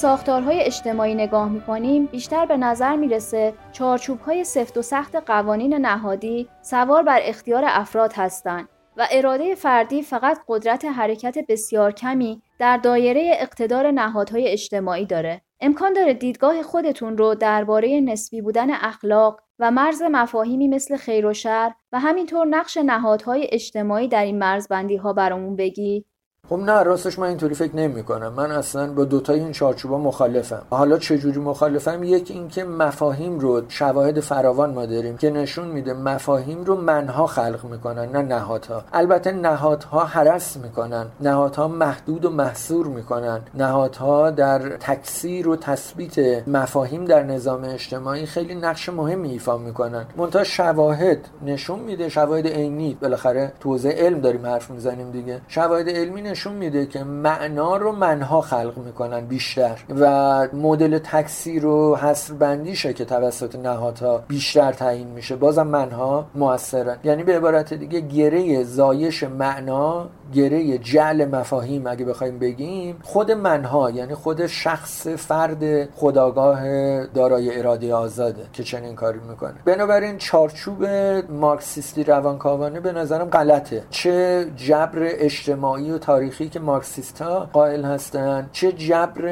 ساختارهای 0.00 0.60
اجتماعی 0.60 1.14
نگاه 1.14 1.48
می‌کنیم 1.48 2.06
بیشتر 2.06 2.46
به 2.46 2.56
نظر 2.56 2.96
می‌رسه 2.96 3.54
چارچوبهای 3.72 4.44
سفت 4.44 4.78
و 4.78 4.82
سخت 4.82 5.16
قوانین 5.16 5.74
نهادی 5.74 6.48
سوار 6.62 7.02
بر 7.02 7.20
اختیار 7.22 7.64
افراد 7.66 8.12
هستند 8.12 8.68
و 8.96 9.06
اراده 9.10 9.54
فردی 9.54 10.02
فقط 10.02 10.38
قدرت 10.48 10.84
حرکت 10.84 11.38
بسیار 11.48 11.92
کمی 11.92 12.42
در 12.58 12.76
دایره 12.76 13.30
اقتدار 13.34 13.90
نهادهای 13.90 14.48
اجتماعی 14.48 15.06
داره. 15.06 15.40
امکان 15.60 15.92
داره 15.92 16.14
دیدگاه 16.14 16.62
خودتون 16.62 17.18
رو 17.18 17.34
درباره 17.34 18.00
نسبی 18.00 18.40
بودن 18.40 18.70
اخلاق 18.70 19.40
و 19.58 19.70
مرز 19.70 20.02
مفاهیمی 20.02 20.68
مثل 20.68 20.96
خیر 20.96 21.26
و 21.26 21.32
شر 21.32 21.72
و 21.92 22.00
همینطور 22.00 22.46
نقش 22.46 22.76
نهادهای 22.76 23.48
اجتماعی 23.52 24.08
در 24.08 24.24
این 24.24 24.38
مرزبندی 24.38 24.96
ها 24.96 25.12
برامون 25.12 25.56
بگید؟ 25.56 26.06
خب 26.48 26.58
نه 26.58 26.82
راستش 26.82 27.18
من 27.18 27.26
اینطوری 27.26 27.54
فکر 27.54 27.76
نمی 27.76 28.02
کنم 28.02 28.32
من 28.32 28.50
اصلا 28.50 28.92
با 28.92 29.04
دوتای 29.04 29.40
این 29.40 29.52
چارچوبا 29.52 29.98
مخالفم. 29.98 30.62
حالا 30.70 30.98
چجوری 30.98 31.40
مخالفم؟ 31.40 32.02
یک 32.02 32.30
اینکه 32.30 32.64
مفاهیم 32.64 33.38
رو 33.38 33.62
شواهد 33.68 34.20
فراوان 34.20 34.74
ما 34.74 34.86
داریم 34.86 35.16
که 35.16 35.30
نشون 35.30 35.68
میده 35.68 35.92
مفاهیم 35.92 36.64
رو 36.64 36.76
منها 36.76 37.26
خلق 37.26 37.64
می‌کنن 37.64 38.08
نه 38.08 38.22
نهادها. 38.22 38.84
البته 38.92 39.32
نهادها 39.32 40.04
حرس 40.04 40.56
می‌کنن. 40.56 41.06
نهادها 41.20 41.68
محدود 41.68 42.24
و 42.24 42.30
محصور 42.30 42.86
می‌کنن. 42.86 43.40
نهادها 43.54 44.30
در 44.30 44.58
تکثیر 44.76 45.48
و 45.48 45.56
تثبیت 45.56 46.48
مفاهیم 46.48 47.04
در 47.04 47.22
نظام 47.22 47.64
اجتماعی 47.64 48.26
خیلی 48.26 48.54
نقش 48.54 48.88
مهمی 48.88 49.30
ایفا 49.30 49.58
می‌کنن. 49.58 50.04
منتها 50.16 50.44
شواهد 50.44 51.18
نشون 51.46 51.78
میده. 51.78 52.08
شواهد 52.08 52.46
عینی 52.46 52.98
بالاخره 53.00 53.52
تو 53.60 53.76
علم 53.76 54.20
داریم 54.20 54.46
حرف 54.46 54.70
می‌زنیم 54.70 55.10
دیگه. 55.10 55.40
شواهد 55.48 55.88
علمی 55.88 56.29
نشون 56.30 56.52
میده 56.52 56.86
که 56.86 57.04
معنا 57.04 57.76
رو 57.76 57.92
منها 57.92 58.40
خلق 58.40 58.78
می‌کنن 58.78 59.20
بیشتر 59.20 59.78
و 60.00 60.48
مدل 60.52 60.98
تکثیر 60.98 61.66
و 61.66 61.96
حصر 61.96 62.34
بندیشه 62.34 62.92
که 62.92 63.04
توسط 63.04 63.56
نهادها 63.56 64.24
بیشتر 64.28 64.72
تعیین 64.72 65.08
میشه. 65.08 65.36
بازم 65.36 65.66
منها 65.66 66.26
موثرن. 66.34 66.96
یعنی 67.04 67.22
به 67.22 67.36
عبارت 67.36 67.74
دیگه 67.74 68.00
گره 68.00 68.64
زایش 68.64 69.22
معنا 69.22 70.08
گره 70.34 70.78
جعل 70.78 71.24
مفاهیم 71.24 71.86
اگه 71.86 72.04
بخوایم 72.04 72.38
بگیم 72.38 72.96
خود 73.02 73.30
منها 73.32 73.90
یعنی 73.90 74.14
خود 74.14 74.46
شخص 74.46 75.06
فرد 75.06 75.90
خداگاه 75.94 76.60
دارای 77.06 77.58
اراده 77.58 77.94
آزاده 77.94 78.42
که 78.52 78.62
چنین 78.62 78.94
کاری 78.94 79.20
می‌کنه. 79.28 79.54
بنابراین 79.64 80.18
چارچوب 80.18 80.86
مارکسیستی 81.28 82.04
روانکاوانه 82.04 82.80
به 82.80 82.92
نظرم 82.92 83.28
غلطه. 83.28 83.82
چه 83.90 84.46
جبر 84.56 84.98
اجتماعی 84.98 85.90
و 85.90 85.98
تاریخی 86.20 86.48
که 86.48 86.60
مارکسیست 86.60 87.22
ها 87.22 87.48
قائل 87.52 87.84
هستن 87.84 88.48
چه 88.52 88.72
جبر 88.72 89.24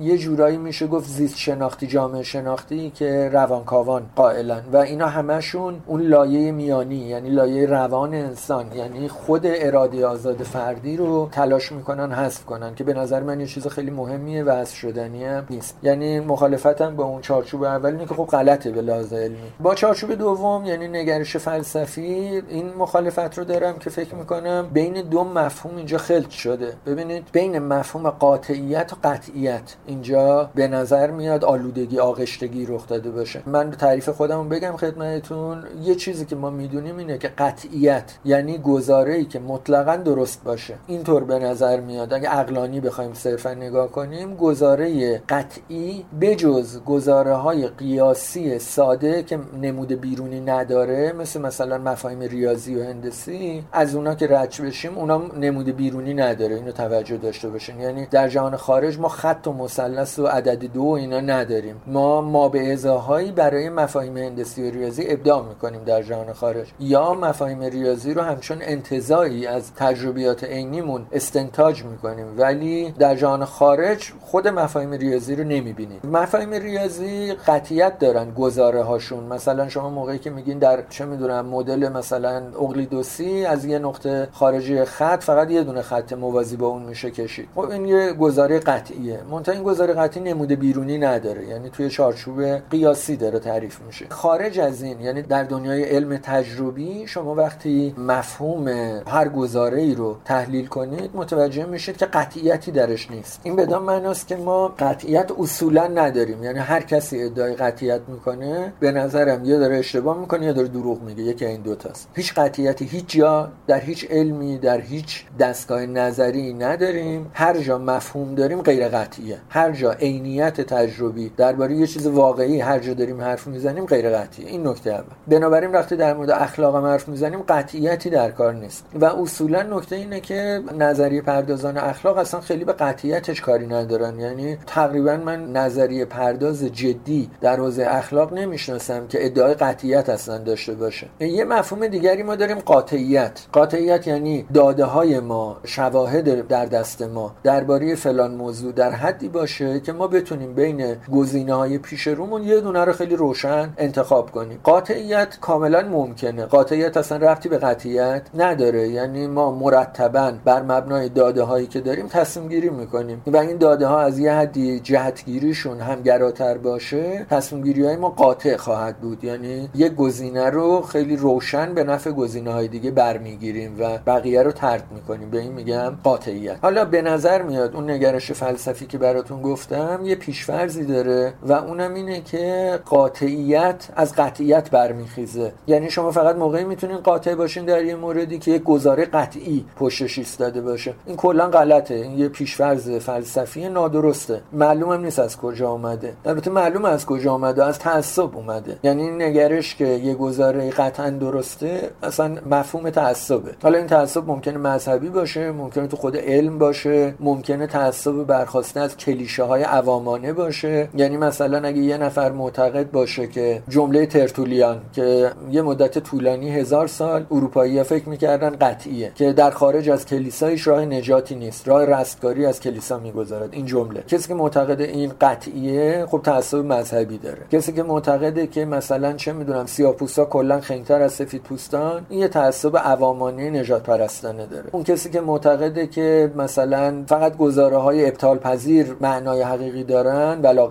یه 0.00 0.18
جورایی 0.18 0.56
میشه 0.56 0.86
گفت 0.86 1.08
زیست 1.08 1.38
شناختی 1.38 1.86
جامعه 1.86 2.22
شناختی 2.22 2.90
که 2.90 3.30
روانکاوان 3.32 4.02
قائلن. 4.16 4.62
و 4.72 4.76
اینا 4.76 5.06
همشون 5.06 5.82
اون 5.86 6.02
لایه 6.02 6.52
میانی 6.52 6.96
یعنی 6.96 7.30
لایه 7.30 7.66
روان 7.66 8.14
انسان 8.14 8.66
یعنی 8.74 9.08
خود 9.08 9.42
اراده 9.44 10.06
آزاد 10.06 10.42
فردی 10.42 10.96
رو 10.96 11.28
تلاش 11.32 11.72
می‌کنن 11.72 12.12
حذف 12.12 12.44
کنن 12.44 12.74
که 12.74 12.84
به 12.84 12.94
نظر 12.94 13.20
من 13.20 13.40
یه 13.40 13.46
چیز 13.46 13.66
خیلی 13.66 13.90
مهمیه 13.90 14.44
و 14.44 14.50
حذف 14.50 14.74
شدنی 14.74 15.24
هم 15.24 15.46
نیست. 15.50 15.78
یعنی 15.82 16.20
مخالفتم 16.20 16.96
با 16.96 17.04
اون 17.04 17.20
چارچوب 17.20 17.62
اول 17.62 17.90
اینه 17.90 18.06
که 18.06 18.14
خب 18.14 18.24
غلطه 18.24 18.70
به 18.70 18.92
علمی. 18.92 19.36
با 19.60 19.74
چارچوب 19.74 20.14
دوم 20.14 20.66
یعنی 20.66 20.88
نگرش 20.88 21.36
فلسفی 21.36 22.42
این 22.48 22.74
مخالفت 22.78 23.38
رو 23.38 23.44
دارم 23.44 23.78
که 23.78 23.90
فکر 23.90 24.14
می‌کنم 24.14 24.68
بین 24.72 25.02
دو 25.02 25.24
مفهوم 25.24 25.76
اینجا 25.76 25.98
شده. 26.30 26.72
ببینید 26.86 27.24
بین 27.32 27.58
مفهوم 27.58 28.10
قاطعیت 28.10 28.92
و 28.92 28.96
قطعیت 29.04 29.76
اینجا 29.86 30.50
به 30.54 30.68
نظر 30.68 31.10
میاد 31.10 31.44
آلودگی 31.44 31.98
آغشتگی 31.98 32.66
رخ 32.66 32.88
داده 32.88 33.10
باشه. 33.10 33.42
من 33.46 33.70
تعریف 33.70 34.08
خودم 34.08 34.48
بگم 34.48 34.76
خدمتتون 34.76 35.64
یه 35.82 35.94
چیزی 35.94 36.26
که 36.26 36.36
ما 36.36 36.50
می‌دونیم 36.50 36.96
اینه 36.96 37.18
که 37.18 37.28
قطعیت 37.28 38.12
یعنی 38.24 38.58
گزاره 38.58 39.24
که 39.24 39.38
مطلقا 39.38 39.96
درست 39.96 40.44
باشه. 40.44 40.74
اینطور 40.86 41.24
به 41.24 41.38
نظر 41.38 41.80
میاد. 41.80 42.12
اگه 42.12 42.28
عقلانی 42.28 42.80
بخوایم 42.80 43.14
صرفا 43.14 43.54
نگاه 43.54 43.88
کنیم 43.88 44.36
گزاره 44.36 45.18
قطعی 45.28 46.04
بجز 46.20 46.80
گزاره 46.84 47.34
های 47.34 47.68
قیاسی 47.68 48.58
ساده 48.58 49.22
که 49.22 49.38
نمود 49.62 49.92
بیرونی 49.92 50.40
نداره 50.40 51.12
مثل 51.12 51.40
مثلا 51.40 51.78
مفاهیم 51.78 52.20
ریاضی 52.20 52.76
و 52.76 52.84
هندسی 52.84 53.64
از 53.72 53.94
اونا 53.94 54.14
که 54.14 54.26
رچ 54.26 54.60
بشیم 54.60 54.98
اونا 54.98 55.22
نمود 55.40 55.76
بیرونی 55.76 56.11
بیرونی 56.12 56.30
نداره 56.30 56.54
اینو 56.54 56.72
توجه 56.72 57.16
داشته 57.16 57.48
باشین. 57.48 57.80
یعنی 57.80 58.06
در 58.06 58.28
جهان 58.28 58.56
خارج 58.56 58.98
ما 58.98 59.08
خط 59.08 59.46
و 59.46 59.52
مثلث 59.52 60.18
و 60.18 60.26
عدد 60.26 60.64
دو 60.64 60.84
اینا 60.84 61.20
نداریم. 61.20 61.82
ما 61.86 62.20
ما 62.20 62.48
به 62.48 62.72
ازاهایی 62.72 63.32
برای 63.32 63.68
مفاهیم 63.68 64.16
هندسی 64.16 64.68
و 64.68 64.70
ریاضی 64.70 65.04
ابداع 65.08 65.44
می‌کنیم 65.48 65.84
در 65.84 66.02
جهان 66.02 66.32
خارج. 66.32 66.66
یا 66.80 67.14
مفاهیم 67.14 67.62
ریاضی 67.62 68.14
رو 68.14 68.22
همچون 68.22 68.58
انتظایی 68.60 69.46
از 69.46 69.74
تجربیات 69.74 70.44
عینیمون 70.44 71.06
استنتاج 71.12 71.84
می‌کنیم. 71.84 72.26
ولی 72.38 72.94
در 72.98 73.14
جهان 73.14 73.44
خارج 73.44 74.12
خود 74.20 74.48
مفاهیم 74.48 74.92
ریاضی 74.92 75.36
رو 75.36 75.44
نمی‌بینیم. 75.44 76.00
مفاهیم 76.04 76.50
ریاضی 76.50 77.32
قطیت 77.32 77.98
دارن 77.98 78.30
گزاره 78.30 78.82
هاشون 78.82 79.24
مثلا 79.24 79.68
شما 79.68 79.90
موقعی 79.90 80.18
که 80.18 80.30
میگین 80.30 80.58
در 80.58 80.82
چه 80.90 81.04
می‌دونم 81.04 81.46
مدل 81.46 81.88
مثلا 81.88 82.42
اقلیدوسی 82.60 83.44
از 83.44 83.64
یه 83.64 83.78
نقطه 83.78 84.28
خارجی 84.32 84.84
خط 84.84 85.22
فقط 85.22 85.50
یه 85.50 85.62
دونه 85.62 85.82
خط 85.82 86.01
موازی 86.10 86.56
با 86.56 86.66
اون 86.66 86.82
میشه 86.82 87.10
کشید. 87.10 87.48
خب 87.54 87.70
این 87.70 87.86
یه 87.86 88.12
گزاره 88.12 88.58
قطعیه. 88.58 89.20
منتها 89.30 89.54
این 89.54 89.64
گزاره 89.64 89.94
قطعی 89.94 90.22
نموده 90.22 90.56
بیرونی 90.56 90.98
نداره. 90.98 91.46
یعنی 91.46 91.70
توی 91.70 91.90
چارچوب 91.90 92.42
قیاسی 92.70 93.16
داره 93.16 93.38
تعریف 93.38 93.80
میشه. 93.80 94.06
خارج 94.08 94.58
از 94.58 94.82
این 94.82 95.00
یعنی 95.00 95.22
در 95.22 95.44
دنیای 95.44 95.84
علم 95.84 96.16
تجربی 96.16 97.06
شما 97.06 97.34
وقتی 97.34 97.94
مفهوم 97.98 98.68
هر 99.06 99.28
گزاره 99.28 99.80
ای 99.80 99.94
رو 99.94 100.16
تحلیل 100.24 100.66
کنید 100.66 101.10
متوجه 101.14 101.64
میشید 101.64 101.96
که 101.96 102.06
قطعیتی 102.06 102.70
درش 102.70 103.10
نیست. 103.10 103.40
این 103.42 103.56
بدان 103.56 103.82
معناست 103.82 104.28
که 104.28 104.36
ما 104.36 104.68
قطعیت 104.68 105.30
اصولا 105.38 105.86
نداریم. 105.86 106.44
یعنی 106.44 106.58
هر 106.58 106.80
کسی 106.80 107.22
ادعای 107.22 107.54
قطعیت 107.54 108.00
می‌کنه 108.08 108.72
به 108.80 108.92
نظرم 108.92 109.44
یا 109.44 109.58
داره 109.58 109.78
اشتباه 109.78 110.18
می‌کنه 110.18 110.46
یا 110.46 110.52
داره 110.52 110.68
دروغ 110.68 111.02
میگه. 111.02 111.22
یکی 111.22 111.46
این 111.46 111.62
دوتاست 111.62 112.08
هیچ 112.14 112.34
قطعیتی 112.34 112.84
هیچ 112.84 113.04
جا 113.08 113.52
در 113.66 113.80
هیچ 113.80 114.06
علمی 114.10 114.58
در 114.58 114.80
هیچ 114.80 115.24
دستگاه 115.38 115.86
نظری 115.98 116.54
نداریم. 116.54 117.30
هر 117.34 117.58
جا 117.58 117.78
مفهوم 117.78 118.34
داریم 118.34 118.62
غیر 118.62 118.88
قطعیه. 118.88 119.38
هر 119.48 119.70
جا 119.72 119.92
عینیت 119.92 120.60
تجربی 120.60 121.32
درباره 121.36 121.74
یه 121.74 121.86
چیز 121.86 122.06
واقعی 122.06 122.60
هر 122.60 122.78
جا 122.78 122.94
داریم 122.94 123.20
حرف 123.20 123.46
می‌زنیم 123.46 123.86
غیر 123.86 124.10
قطعیه. 124.10 124.48
این 124.48 124.66
نکته 124.66 124.90
اول. 124.90 125.02
بنابراین 125.28 125.70
وقتی 125.70 125.96
در 125.96 126.14
مورد 126.14 126.30
اخلاق 126.30 126.86
حرف 126.86 127.08
می‌زنیم 127.08 127.42
قطعیتی 127.48 128.10
در 128.10 128.30
کار 128.30 128.54
نیست. 128.54 128.86
و 129.00 129.04
اصولا 129.04 129.62
نکته 129.62 129.96
اینه 129.96 130.20
که 130.20 130.62
نظریه 130.78 131.22
پردازان 131.22 131.76
اخلاق 131.76 132.18
اصلا 132.18 132.40
خیلی 132.40 132.64
به 132.64 132.72
قطعیتش 132.72 133.40
کاری 133.40 133.66
ندارن. 133.66 134.20
یعنی 134.20 134.58
تقریبا 134.66 135.16
من 135.16 135.52
نظریه 135.52 136.04
پرداز 136.04 136.64
جدی 136.64 137.30
در 137.40 137.56
حوزه 137.56 137.86
اخلاق 137.88 138.32
نمی‌شناسم 138.32 139.06
که 139.06 139.26
ادعای 139.26 139.54
قطعیت 139.54 140.08
اصلا 140.08 140.38
داشته 140.38 140.74
باشه. 140.74 141.06
یه 141.20 141.44
مفهوم 141.44 141.86
دیگری 141.86 142.22
ما 142.22 142.36
داریم 142.36 142.58
قاطعیت. 142.58 143.46
قاطعیت 143.52 144.06
یعنی 144.06 144.46
داده 144.54 144.84
های 144.84 145.20
ما 145.20 145.56
شواهد 145.82 146.48
در 146.48 146.66
دست 146.66 147.02
ما 147.02 147.34
درباره 147.42 147.94
فلان 147.94 148.34
موضوع 148.34 148.72
در 148.72 148.90
حدی 148.90 149.28
باشه 149.28 149.80
که 149.80 149.92
ما 149.92 150.06
بتونیم 150.06 150.54
بین 150.54 150.96
گزینه 151.12 151.54
های 151.54 151.78
پیش 151.78 152.06
رومون 152.06 152.42
یه 152.42 152.60
دونه 152.60 152.84
رو 152.84 152.92
خیلی 152.92 153.16
روشن 153.16 153.72
انتخاب 153.78 154.30
کنیم. 154.30 154.58
قاطعیت 154.64 155.38
کاملا 155.40 155.88
ممکنه. 155.88 156.44
قاطعیت 156.46 156.96
اصلا 156.96 157.18
رفتی 157.18 157.48
به 157.48 157.58
قطعیت 157.58 158.22
نداره. 158.34 158.88
یعنی 158.88 159.26
ما 159.26 159.50
مرتبا 159.50 160.32
بر 160.44 160.62
مبنای 160.62 161.08
داده 161.08 161.42
هایی 161.42 161.66
که 161.66 161.80
داریم 161.80 162.06
تصمیم 162.06 162.48
گیری 162.48 162.70
می‌کنیم. 162.70 163.22
و 163.26 163.36
این 163.36 163.56
داده 163.56 163.86
ها 163.86 164.00
از 164.00 164.18
یه 164.18 164.32
حدی 164.32 164.80
جهتگیریشون 164.80 165.80
هم 165.80 166.02
گراتر 166.02 166.58
باشه 166.58 167.26
تصمیم 167.30 167.62
گیری 167.62 167.86
های 167.86 167.96
ما 167.96 168.08
قاطع 168.08 168.56
خواهد 168.56 168.96
بود. 168.96 169.24
یعنی 169.24 169.70
یه 169.74 169.88
گزینه 169.88 170.50
رو 170.50 170.82
خیلی 170.82 171.16
روشن 171.16 171.74
به 171.74 171.84
نفع 171.84 172.10
گزینه 172.10 172.52
های 172.52 172.68
دیگه 172.68 172.90
برمیگیریم 172.90 173.76
و 173.80 173.98
بقیه 174.06 174.42
رو 174.42 174.52
ترک 174.52 174.84
می‌کنیم. 174.94 175.30
به 175.30 175.38
این 175.38 175.52
میگم 175.72 175.96
قاطعیت. 176.04 176.56
حالا 176.62 176.84
به 176.84 177.02
نظر 177.02 177.42
میاد 177.42 177.74
اون 177.74 177.90
نگرش 177.90 178.32
فلسفی 178.32 178.86
که 178.86 178.98
براتون 178.98 179.42
گفتم 179.42 180.00
یه 180.04 180.14
پیشفرزی 180.14 180.84
داره 180.84 181.32
و 181.42 181.52
اونم 181.52 181.94
اینه 181.94 182.20
که 182.20 182.78
قاطعیت 182.84 183.88
از 183.96 184.14
قطعیت 184.14 184.70
برمیخیزه. 184.70 185.52
یعنی 185.66 185.90
شما 185.90 186.10
فقط 186.10 186.36
موقعی 186.36 186.64
می‌تونین 186.64 186.96
قاطع 186.96 187.34
باشین 187.34 187.64
در 187.64 187.84
یه 187.84 187.94
موردی 187.94 188.38
که 188.38 188.50
یک 188.50 188.62
گزاره 188.62 189.04
قطعی 189.04 189.64
پشتش 189.76 190.18
ایستاده 190.18 190.60
باشه. 190.60 190.94
این 191.06 191.16
کلا 191.16 191.48
غلطه. 191.48 191.94
این 191.94 192.18
یه 192.18 192.28
پیشفرز 192.28 192.90
فلسفی 192.90 193.68
نادرسته. 193.68 194.40
معلومم 194.52 195.04
نیست 195.04 195.18
از 195.18 195.36
کجا 195.36 195.70
اومده. 195.70 196.12
البته 196.24 196.50
معلوم 196.50 196.84
از 196.84 197.06
کجا 197.06 197.32
اومده. 197.32 197.64
از 197.64 197.78
تعصب 197.78 198.36
اومده. 198.36 198.78
یعنی 198.82 199.02
این 199.02 199.22
نگرش 199.22 199.74
که 199.74 199.86
یه 199.86 200.14
گزاره 200.14 200.70
قطعا 200.70 201.10
درسته 201.10 201.90
اصلا 202.02 202.36
مفهوم 202.50 202.90
تعصبه. 202.90 203.50
حالا 203.62 203.78
این 203.78 203.86
تعصب 203.86 204.26
ممکنه 204.26 204.58
مذهبی 204.58 205.08
باشه 205.08 205.50
ممکنه 205.62 205.86
تو 205.86 205.96
خود 205.96 206.16
علم 206.16 206.58
باشه 206.58 207.14
ممکنه 207.20 207.66
تعصب 207.66 208.24
برخواسته 208.24 208.80
از 208.80 208.96
کلیشه 208.96 209.42
های 209.42 209.62
عوامانه 209.62 210.32
باشه. 210.32 210.88
یعنی 210.94 211.16
مثلا 211.16 211.68
اگه 211.68 211.82
یه 211.82 211.96
نفر 211.96 212.32
معتقد 212.32 212.90
باشه 212.90 213.26
که 213.26 213.62
جمله 213.68 214.06
ترتولیان 214.06 214.80
که 214.92 215.32
یه 215.50 215.62
مدت 215.62 215.98
طولانی 215.98 216.50
هزار 216.50 216.86
سال 216.86 217.26
اروپایی 217.30 217.82
فکر 217.82 218.08
می‌کردن 218.08 218.50
قطعیه 218.50 219.12
که 219.14 219.32
در 219.32 219.50
خارج 219.50 219.90
از 219.90 220.06
کلیسا 220.06 220.46
هیچ 220.46 220.68
راه 220.68 220.84
نجاتی 220.84 221.34
نیست 221.34 221.68
راه 221.68 221.84
رستگاری 221.84 222.46
از 222.46 222.60
کلیسا 222.60 222.98
می‌گذارد. 222.98 223.48
این 223.52 223.66
جمله. 223.66 224.02
کسی 224.08 224.28
که 224.28 224.34
معتقد 224.34 224.80
این 224.80 225.12
قطعیه 225.20 226.06
خب 226.10 226.20
تعصب 226.24 226.58
مذهبی 226.58 227.18
داره. 227.18 227.42
کسی 227.52 227.72
که 227.72 227.82
معتقده 227.82 228.46
که 228.46 228.64
مثلا 228.64 229.12
چه 229.12 229.32
می‌دونم 229.32 229.66
سیاپوستا 229.66 230.24
کلا 230.24 230.60
خنگتر 230.60 231.02
از 231.02 231.12
سفید 231.12 231.42
پوستان 231.42 232.06
این 232.08 232.20
یه 232.20 232.28
تعصب 232.28 232.76
عوامانه 232.76 233.50
نجات 233.50 233.82
پرستانه 233.82 234.46
داره. 234.46 234.64
اون 234.72 234.84
کسی 234.84 235.10
که 235.10 235.20
معتقده 235.46 235.86
که 235.86 236.32
مثلا 236.36 237.04
فقط 237.06 237.36
گزاره 237.36 237.76
های 237.76 238.08
ابطال 238.08 238.38
پذیر 238.38 238.96
معنای 239.00 239.42
حقیقی 239.42 239.84
دارن 239.84 240.40
ولا 240.42 240.66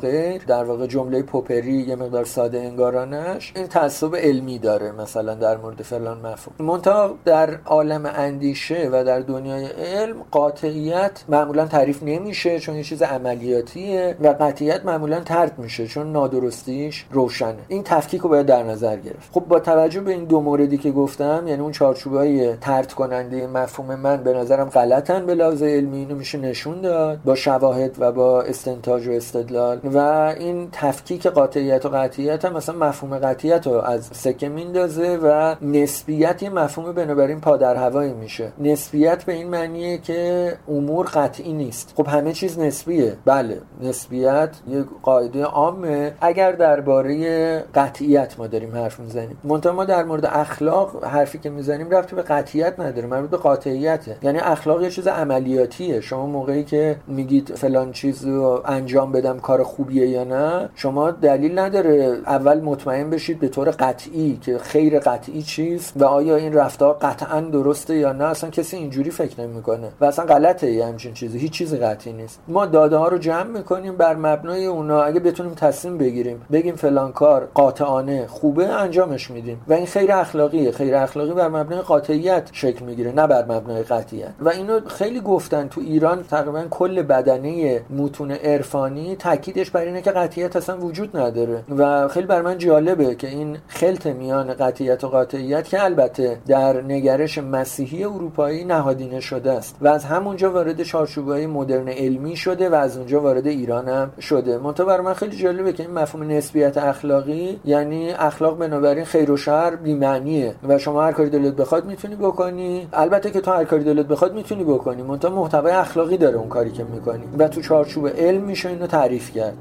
در 0.47 0.63
واقع 0.63 0.87
جمله 0.87 1.21
پوپری 1.21 1.73
یه 1.73 1.95
مقدار 1.95 2.25
ساده 2.25 2.59
انگارانش. 2.59 3.53
این 3.55 3.67
تعصب 3.67 4.15
علمی 4.15 4.59
داره 4.59 4.91
مثلا 4.91 5.35
در 5.35 5.57
مورد 5.57 5.81
فلان 5.81 6.17
مفهوم. 6.17 6.67
منتها 6.71 7.15
در 7.25 7.57
عالم 7.65 8.05
اندیشه 8.05 8.89
و 8.91 9.03
در 9.03 9.19
دنیای 9.19 9.65
علم 9.65 10.15
قاطعیت 10.31 11.23
معمولا 11.29 11.65
تعریف 11.65 12.03
نمیشه 12.03 12.59
چون 12.59 12.75
یه 12.75 12.83
چیز 12.83 13.01
عملیاتیه 13.01 14.15
و 14.21 14.27
قطعیت 14.27 14.85
معمولا 14.85 15.19
ترد 15.19 15.59
میشه 15.59 15.87
چون 15.87 16.11
نادرستیش 16.11 17.05
روشنه. 17.11 17.55
این 17.67 17.83
تفکیک 17.83 18.21
رو 18.21 18.29
باید 18.29 18.45
در 18.45 18.63
نظر 18.63 18.95
گرفت. 18.95 19.29
خب 19.31 19.41
با 19.47 19.59
توجه 19.59 20.01
به 20.01 20.11
این 20.11 20.25
دو 20.25 20.41
موردی 20.41 20.77
که 20.77 20.91
گفتم 20.91 21.43
یعنی 21.47 21.61
اون 21.61 21.71
چارچوبای 21.71 22.55
ترد 22.55 22.93
کننده 22.93 23.47
مفهوم 23.47 23.95
من 23.95 24.23
به 24.23 24.33
نظرم 24.61 24.69
غلطن 24.69 25.25
به 25.25 25.35
لحاظ 25.35 25.63
علمی 25.63 25.97
اینو 25.97 26.15
میشه 26.15 26.37
نشون 26.37 26.81
داد 26.81 27.19
با 27.25 27.35
شواهد 27.35 27.95
و 27.99 28.11
با 28.11 28.41
استنتاج 28.41 29.07
و 29.07 29.11
استدلال. 29.11 29.79
و 29.83 29.97
این 30.37 30.69
تفکیک 30.71 31.27
قاطعیت 31.27 31.85
و 31.85 31.89
قطعیت 31.89 32.45
هم 32.45 32.53
مثلا 32.53 32.75
مفهوم 32.75 33.17
قطعیت 33.17 33.67
رو 33.67 33.73
از 33.73 34.09
سکه 34.13 34.49
میندازه 34.49 35.19
و 35.23 35.55
نسبیت 35.61 36.43
یه 36.43 36.49
مفهوم 36.49 36.91
بنابراین 36.91 37.41
پادر 37.41 37.75
هوایی 37.75 38.13
میشه. 38.13 38.51
نسبیت 38.59 39.23
به 39.23 39.33
این 39.33 39.47
معنیه 39.47 39.97
که 39.97 40.53
امور 40.67 41.05
قطعی 41.05 41.53
نیست. 41.53 41.93
خب 41.97 42.07
همه 42.07 42.33
چیز 42.33 42.59
نسبیه. 42.59 43.13
بله 43.25 43.57
نسبیت 43.81 44.49
یه 44.67 44.85
قاعده 45.03 45.43
عامه. 45.43 46.13
اگر 46.21 46.51
درباره 46.51 47.59
قطعیت 47.75 48.39
ما 48.39 48.47
داریم 48.47 48.75
حرف 48.75 48.99
می‌زنیم. 48.99 49.37
منتها 49.43 49.73
ما 49.73 49.85
در 49.85 50.03
مورد 50.03 50.25
اخلاق 50.25 51.03
حرفی 51.03 51.39
که 51.39 51.49
می‌زنیم 51.49 51.89
رفتی 51.89 52.15
به 52.15 52.21
قطعیت 52.21 52.79
نداره 52.79 53.07
مربوط 53.07 53.29
به 53.29 53.37
قاطعیته. 53.37 54.17
یعنی 54.21 54.39
اخلاق 54.51 54.81
یه 54.81 54.89
چیز 54.89 55.07
عملیاتیه. 55.07 56.01
شما 56.01 56.25
موقعی 56.25 56.63
که 56.63 56.95
میگید 57.07 57.55
فلان 57.55 57.91
چیز 57.91 58.25
رو 58.25 58.61
انجام 58.65 59.11
بدم 59.11 59.39
کار 59.39 59.63
خوبیه 59.63 60.07
یا 60.07 60.23
نه 60.23 60.69
شما 60.75 61.11
دلیل 61.11 61.59
نداره. 61.59 62.17
اول 62.27 62.61
مطمئن 62.61 63.09
بشید 63.09 63.39
به 63.39 63.47
طور 63.47 63.69
قطعی 63.69 64.39
که 64.41 64.57
خیر 64.57 64.99
قطعی 64.99 65.41
چیست 65.41 65.93
و 65.95 66.05
آیا 66.05 66.35
این 66.35 66.53
رفتار 66.53 66.97
قطعا 67.01 67.41
درسته 67.41 67.95
یا 67.95 68.13
نه. 68.13 68.23
اصلا 68.23 68.49
کسی 68.49 68.77
اینجوری 68.77 69.11
فکر 69.11 69.41
نمی‌کنه 69.41 69.87
و 70.01 70.05
اصلا 70.05 70.25
غلطه 70.25 70.71
یه 70.71 70.85
همچین 70.85 71.13
چیزی. 71.13 71.39
هیچ 71.39 71.51
چیزی 71.51 71.77
قطعی 71.77 72.13
نیست. 72.13 72.39
ما 72.47 72.65
داده 72.65 72.97
ها 72.97 73.07
رو 73.07 73.17
جمع 73.17 73.43
می‌کنیم 73.43 73.97
بر 73.97 74.15
مبنای 74.15 74.65
اونا. 74.65 75.01
اگه 75.03 75.19
بتونیم 75.19 75.53
تصمیم 75.53 75.97
بگیریم 75.97 76.41
بگیم 76.51 76.75
فلان 76.75 77.11
کار 77.11 77.47
قاطعانه 77.53 78.27
خوبه 78.27 78.67
انجامش 78.67 79.31
میدیم. 79.31 79.61
و 79.67 79.73
این 79.73 79.85
خیر 79.85 80.11
اخلاقیه. 80.11 80.71
خیر 80.71 80.95
اخلاقی 80.95 81.31
بر 81.33 81.47
مبنای 81.47 81.81
قاطعیت 81.81 82.49
شکل 82.51 82.85
می‌گیره 82.85 83.11
نه 83.11 83.27
بر 83.27 83.45
مبنای 83.45 83.83
قطعیت. 83.83 84.33
و 84.41 84.49
اینو 84.49 84.79
خیلی 84.87 85.21
گفتن 85.21 85.67
تو 85.67 85.81
ایران 85.81 86.23
تقریبا 86.23 86.63
کل 86.69 87.01
بدنه 87.01 87.81
متون 87.89 88.31
عرفانی 88.31 89.15
تاکیدش 89.15 89.71
بر 89.71 89.81
اینه 89.81 90.01
که 90.01 90.11
قطعیت 90.11 90.55
اصلا 90.55 90.77
وجود 90.77 91.17
نداره. 91.17 91.63
و 91.77 92.07
خیلی 92.07 92.27
بر 92.27 92.41
من 92.41 92.57
جالبه 92.57 93.15
که 93.15 93.27
این 93.27 93.57
خلط 93.67 94.07
میان 94.07 94.53
قطعیت 94.53 95.03
و 95.03 95.07
قاطعیت 95.07 95.67
که 95.67 95.83
البته 95.83 96.37
در 96.47 96.81
نگرش 96.81 97.37
مسیحی 97.37 98.03
اروپایی 98.03 98.63
نهادینه 98.63 99.19
شده 99.19 99.51
است. 99.51 99.75
و 99.81 99.87
از 99.87 100.05
همونجا 100.05 100.51
وارد 100.51 100.83
چارچوبای 100.83 101.47
مدرن 101.47 101.87
علمی 101.87 102.35
شده 102.35 102.69
و 102.69 102.75
از 102.75 102.97
اونجا 102.97 103.21
وارد 103.21 103.47
ایران 103.47 103.87
هم 103.87 104.11
شده. 104.19 104.57
منتها 104.57 104.85
بر 104.85 105.01
من 105.01 105.13
خیلی 105.13 105.37
جالبه 105.37 105.73
که 105.73 105.83
این 105.83 105.93
مفهوم 105.93 106.31
نسبیت 106.31 106.77
اخلاقی 106.77 107.59
یعنی 107.65 108.11
اخلاق 108.11 108.57
بنابراین 108.57 109.05
خیر 109.05 109.31
و 109.31 109.37
شر 109.37 109.75
بی 109.75 109.93
معنیه 109.93 110.55
و 110.67 110.77
شما 110.77 111.03
هر 111.03 111.11
کاری 111.11 111.29
دلت 111.29 111.55
بخواد 111.55 111.85
می‌تونی 111.85 112.15
بکنی. 112.15 112.87
البته 112.93 113.31
که 113.31 113.41
تو 113.41 113.51
هر 113.51 113.63
کاری 113.63 113.83
دلت 113.83 114.07
بخواد 114.07 114.30
اعتقاد 114.31 114.35
می‌تونی 114.35 114.63
بکنی. 114.63 115.01
منتها 115.01 115.35
محتوای 115.35 115.73
اخلاقی 115.73 116.17
داره 116.17 116.37
اون 116.37 116.49
کاری 116.49 116.71
که 116.71 116.83
می‌کنی. 116.83 117.23
و 117.37 117.47
تو 117.47 117.61
چارچوب 117.61 118.07
علم 118.07 118.41
میشه 118.41 118.69
اینو 118.69 118.87
تعریف 118.87 119.31
کرد. 119.31 119.57